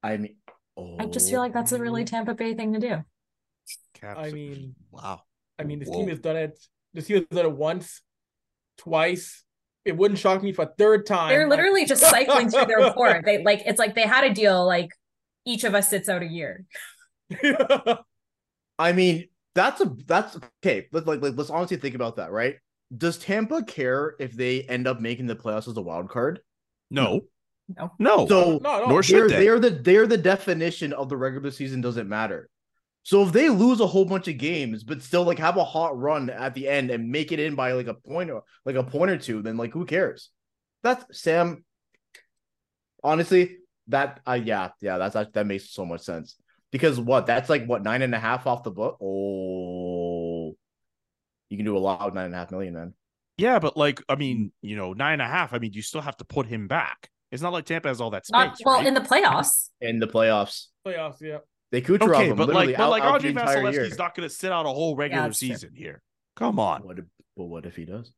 [0.03, 0.37] I mean,
[0.77, 0.97] oh.
[0.99, 2.07] I just feel like that's a really oh.
[2.07, 3.05] Tampa Bay thing to do.
[3.95, 5.23] Caps I mean- wow.
[5.59, 5.99] I mean, this Whoa.
[5.99, 6.59] team has done it.
[6.95, 8.01] This team has done it once,
[8.79, 9.45] twice.
[9.85, 11.31] It wouldn't shock me if a third time.
[11.31, 13.25] They're literally just cycling through their report.
[13.25, 14.91] They like it's like they had a deal like
[15.45, 16.64] each of us sits out a year.
[18.79, 20.87] I mean, that's a that's okay.
[20.93, 22.57] Let's like, like let's honestly think about that, right?
[22.97, 26.41] Does Tampa care if they end up making the playoffs as a wild card?
[26.91, 27.22] No.
[27.76, 27.93] No.
[27.99, 28.26] No.
[28.26, 28.86] So no, no.
[28.86, 29.45] Nor they're should they.
[29.45, 32.49] they're the they're the definition of the regular season doesn't matter.
[33.03, 35.99] So if they lose a whole bunch of games, but still like have a hot
[35.99, 38.82] run at the end and make it in by like a point or like a
[38.82, 40.30] point or two, then like who cares?
[40.82, 41.64] That's Sam.
[43.03, 43.59] Honestly,
[43.89, 46.36] that uh, yeah yeah that's that makes so much sense
[46.70, 48.99] because what that's like what nine and a half off the book.
[49.01, 49.97] Oh,
[51.51, 52.94] you can do a lot with nine and a half million, man.
[53.36, 55.53] Yeah, but like, I mean, you know, nine and a half.
[55.53, 57.09] I mean, you still have to put him back.
[57.30, 58.36] It's not like Tampa has all that space.
[58.36, 58.86] Not well right?
[58.86, 59.68] in the playoffs.
[59.80, 61.20] In the playoffs, playoffs.
[61.20, 61.38] Yeah.
[61.70, 63.82] they Kucherov okay, him but like, but out- like out Andrei the entire year.
[63.84, 65.49] Vasilevskiy's not going to sit out a whole regular that's true.
[65.49, 66.03] season here.
[66.36, 66.82] Come on.
[66.82, 67.05] What if,
[67.36, 68.12] but what if he does?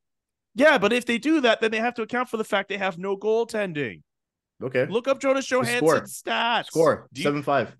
[0.54, 2.76] Yeah, but if they do that, then they have to account for the fact they
[2.76, 4.02] have no goaltending.
[4.62, 4.86] Okay.
[4.86, 5.64] Look up Jonas score.
[5.64, 6.66] Johansson's stats.
[6.66, 7.74] Score Do you- seven five.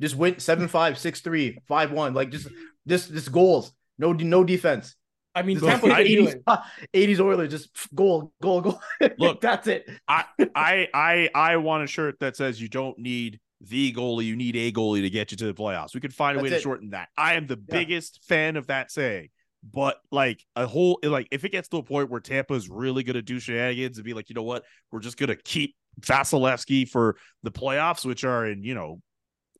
[0.00, 2.14] Just win seven five six three five one.
[2.14, 2.48] Like just
[2.86, 3.72] just just goals.
[3.98, 4.96] No no defense.
[5.36, 6.42] I mean, Just Tampa's I- been doing.
[6.46, 6.62] 80s,
[6.94, 8.80] 80s Oilers just goal goal goal.
[9.18, 9.40] Look.
[9.40, 9.88] that's it.
[10.06, 10.24] I
[10.54, 14.56] I I I want a shirt that says you don't need the goalie, you need
[14.56, 15.94] a goalie to get you to the playoffs.
[15.94, 17.08] We could find a way That's to shorten that.
[17.16, 17.78] I am the Yeah.
[17.78, 19.30] biggest fan of that saying.
[19.72, 23.02] But like a whole like if it gets to a point where Tampa is really
[23.02, 27.16] gonna do shenanigans and be like, you know what, we're just gonna keep Vasilevskiy for
[27.42, 29.00] the playoffs, which are in, you know,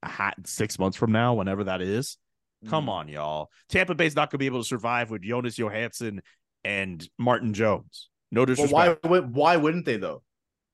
[0.03, 2.18] a hat six months from now, whenever that is.
[2.69, 2.91] Come Mm.
[2.91, 3.51] on, y'all.
[3.69, 6.23] Tampa Bay's not gonna be able to survive with Jonas Johansson
[6.65, 8.09] and Martin Jones.
[8.31, 9.05] No Well, disrespect.
[9.05, 10.23] why would why wouldn't they though?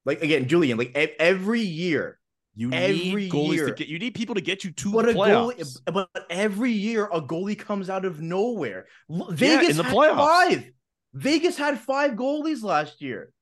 [0.05, 2.19] Like again, Julian, like every year,
[2.57, 3.67] You Every need goalies year.
[3.69, 3.87] to get.
[3.89, 7.21] You need people to get you to but the a goalie, but every year a
[7.23, 8.87] goalie comes out of nowhere.
[9.11, 10.17] L- Yeah, Vegas in the had playoffs.
[10.17, 10.71] five.
[11.15, 13.33] Vegas had five goalies last year.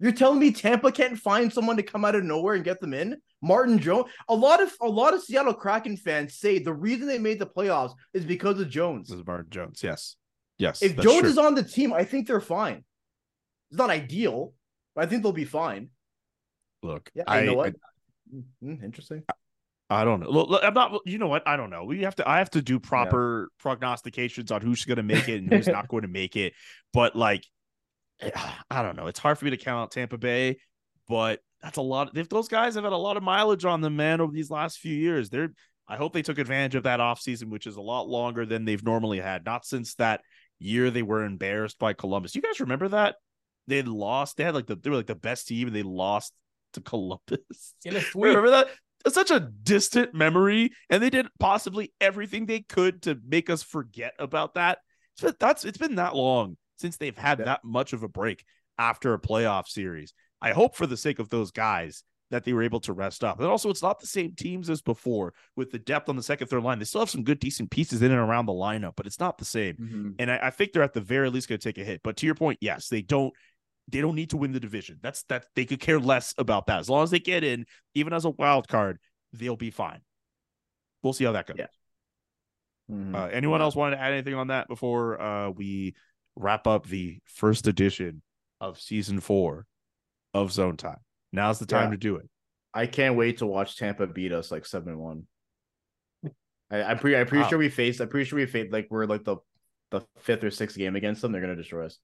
[0.00, 2.94] You're telling me Tampa can't find someone to come out of nowhere and get them
[2.94, 3.16] in?
[3.42, 4.06] Martin Jones.
[4.28, 7.46] A lot of a lot of Seattle Kraken fans say the reason they made the
[7.46, 9.08] playoffs is because of Jones.
[9.08, 9.80] This is Martin Jones.
[9.82, 10.16] Yes,
[10.58, 10.82] yes.
[10.82, 11.28] If Jones true.
[11.30, 12.84] is on the team, I think they're fine.
[13.70, 14.54] It's not ideal,
[14.94, 15.90] but I think they'll be fine.
[16.82, 17.74] look, Yeah, I you know I- what?
[18.62, 19.22] Mm, interesting.
[19.90, 20.28] I don't know.
[20.30, 21.00] Look, I'm not.
[21.06, 21.48] You know what?
[21.48, 21.84] I don't know.
[21.84, 22.28] We have to.
[22.28, 25.88] I have to do proper prognostications on who's going to make it and who's not
[25.88, 26.52] going to make it.
[26.92, 27.42] But like,
[28.70, 29.06] I don't know.
[29.06, 30.58] It's hard for me to count out Tampa Bay,
[31.08, 32.16] but that's a lot.
[32.16, 34.78] If those guys have had a lot of mileage on them, man, over these last
[34.78, 35.52] few years, they're.
[35.90, 38.84] I hope they took advantage of that offseason, which is a lot longer than they've
[38.84, 39.46] normally had.
[39.46, 40.20] Not since that
[40.58, 42.34] year they were embarrassed by Columbus.
[42.34, 43.16] You guys remember that?
[43.68, 44.36] They lost.
[44.36, 46.34] They had like the they were like the best team, and they lost
[46.74, 47.74] to Columbus.
[47.84, 48.24] In a sweep.
[48.24, 48.68] Remember that?
[49.06, 53.62] It's such a distant memory, and they did possibly everything they could to make us
[53.62, 54.78] forget about that.
[55.20, 57.44] It's that's it's been that long since they've had Yeah.
[57.46, 58.44] that much of a break
[58.78, 60.14] after a playoff series.
[60.40, 63.38] I hope for the sake of those guys that they were able to rest up.
[63.40, 66.48] And also, it's not the same teams as before with the depth on the second,
[66.48, 66.78] third line.
[66.78, 69.38] They still have some good, decent pieces in and around the lineup, but it's not
[69.38, 69.76] the same.
[69.76, 70.14] Mhm.
[70.18, 72.02] And I, I think they're at the very least going to take a hit.
[72.04, 73.32] But to your point, yes, they don't.
[73.90, 74.98] They don't need to win the division.
[75.02, 75.46] That's that.
[75.56, 76.78] They could care less about that.
[76.80, 77.64] As long as they get in,
[77.94, 78.98] even as a wild card,
[79.32, 80.00] they'll be fine.
[81.02, 81.56] We'll see how that goes.
[81.58, 81.66] Yeah.
[82.90, 83.14] Mhm.
[83.14, 83.64] Uh, anyone Yeah.
[83.64, 85.94] else want to add anything on that before uh, we
[86.38, 88.22] wrap up the first edition
[88.60, 89.66] of season four
[90.34, 90.98] of Zone Time?
[91.32, 91.90] Now's the time Yeah.
[91.90, 92.28] to do it.
[92.74, 95.26] I can't wait to watch Tampa beat us like seven one.
[96.70, 97.16] I, I'm pretty.
[97.16, 97.48] I'm pretty Wow.
[97.48, 98.00] sure we faced.
[98.00, 99.36] I'm pretty sure we faced like we're like the
[99.90, 101.32] the fifth or sixth game against them.
[101.32, 101.98] They're gonna destroy us.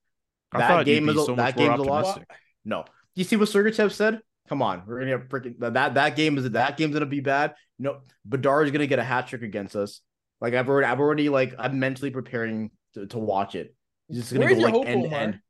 [0.52, 2.18] I That game is so that game's a loss.
[2.64, 2.84] No.
[3.14, 4.20] You see what Sergachev said?
[4.48, 7.54] Come on, we're gonna get freaking that that game is that game's gonna be bad.
[7.78, 10.00] No, Bedard is gonna get a hat trick against us.
[10.40, 13.74] Like I've already, I've already like I'm mentally preparing to, to watch it.
[14.08, 15.40] He's just gonna Where's go your like hope, end to end.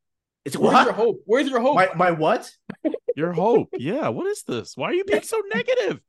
[0.44, 0.84] It's Where's what?
[0.84, 1.22] your hope?
[1.26, 1.74] Where's your hope?
[1.76, 2.50] My my what?
[3.16, 3.68] Your hope.
[3.78, 4.09] Yeah.
[4.09, 4.76] What is this?
[4.76, 6.00] Why are you being so negative?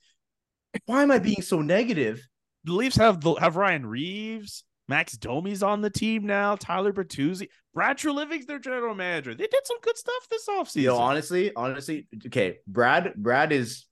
[0.87, 2.19] Why am I being so negative?
[2.63, 7.47] the Leafs have the have Ryan Reaves, Max Domi's on the team now, Tyler Bertuzzi,
[7.75, 9.35] Brad Treliving's their general manager.
[9.35, 10.75] They did some good stuff this offseason.
[10.81, 12.57] You know, honestly, honestly, okay.
[12.67, 13.85] Brad, Brad is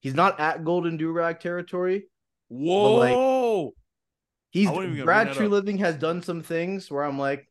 [0.00, 2.06] he's not at Golden Durag territory.
[2.48, 3.64] Whoa.
[3.64, 3.72] like-
[4.50, 5.48] He's I wasn't even gonna Brad True.
[5.48, 7.46] Living has done some things where I'm like,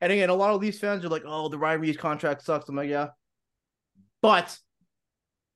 [0.00, 2.68] and again, a lot of these fans are like, "Oh, the Ryan Reaves contract sucks."
[2.68, 3.08] I'm like, "Yeah,"
[4.22, 4.56] but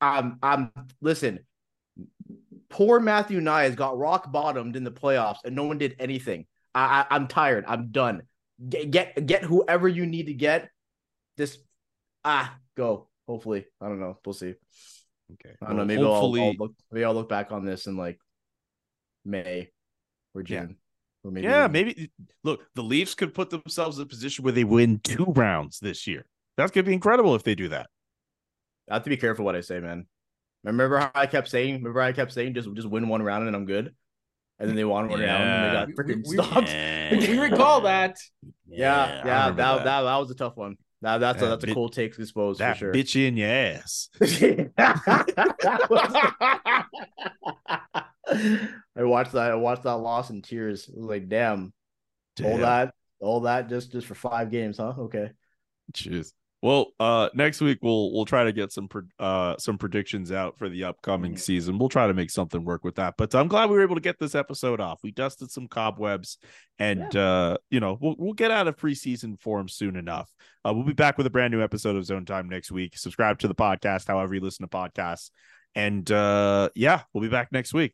[0.01, 0.71] I'm I'm
[1.01, 1.39] listen.
[2.69, 6.45] Poor Matthew Knies got rock bottomed in the playoffs, and no one did anything.
[6.73, 7.65] I, I I'm tired.
[7.67, 8.23] I'm done.
[8.67, 10.69] Get, get get whoever you need to get.
[11.37, 11.57] This
[12.25, 13.07] ah go.
[13.27, 14.17] Hopefully, I don't know.
[14.25, 14.55] We'll see.
[15.33, 15.55] okay.
[15.61, 15.77] I don't know.
[15.77, 16.73] Well, Maybe I'll, I'll look.
[16.91, 18.19] Maybe I'll look back on this in like
[19.23, 19.69] May
[20.33, 20.71] or June.
[20.71, 20.82] Or
[21.31, 22.11] maybe yeah, maybe
[22.43, 26.07] look, the Leafs could put themselves in a position where they win two rounds this
[26.07, 26.25] year.
[26.57, 27.89] That's gonna be incredible if they do that.
[28.89, 30.07] I have to be careful what I say, man.
[30.63, 31.75] Remember how I kept saying?
[31.75, 33.93] Remember how I kept saying just just win one round and I'm good,
[34.59, 36.75] and then they won one round and they got freaking stopped.
[37.27, 38.17] we recall that.
[38.67, 40.77] Yeah, I yeah, that, remember that that was a tough one.
[41.01, 42.93] That that's a That that's a cool take to expose that for sure.
[42.93, 44.09] bitch in your ass.
[48.31, 49.51] I watched that.
[49.51, 50.87] I watched that loss in tears.
[50.87, 51.73] It was like, damn,
[52.43, 54.93] all that, all that, just just for five games, huh?
[54.97, 55.31] Okay.
[55.91, 56.31] Jeez.
[56.61, 58.87] Well, uh, next week we'll we'll try to get some
[59.19, 61.39] uh some predictions out for the upcoming Mhm.
[61.39, 61.77] season.
[61.77, 63.15] We'll try to make something work with that.
[63.17, 65.01] But I'm glad we were able to get this episode off.
[65.03, 66.37] We dusted some cobwebs,
[66.79, 70.31] and uh, you know, we'll we'll get out of preseason form soon enough.
[70.63, 72.97] Uh, we'll be back with a brand new episode of Zone Time next week.
[72.97, 75.31] Subscribe to the podcast, however you listen to podcasts,
[75.75, 77.93] and uh, yeah, we'll be back next week.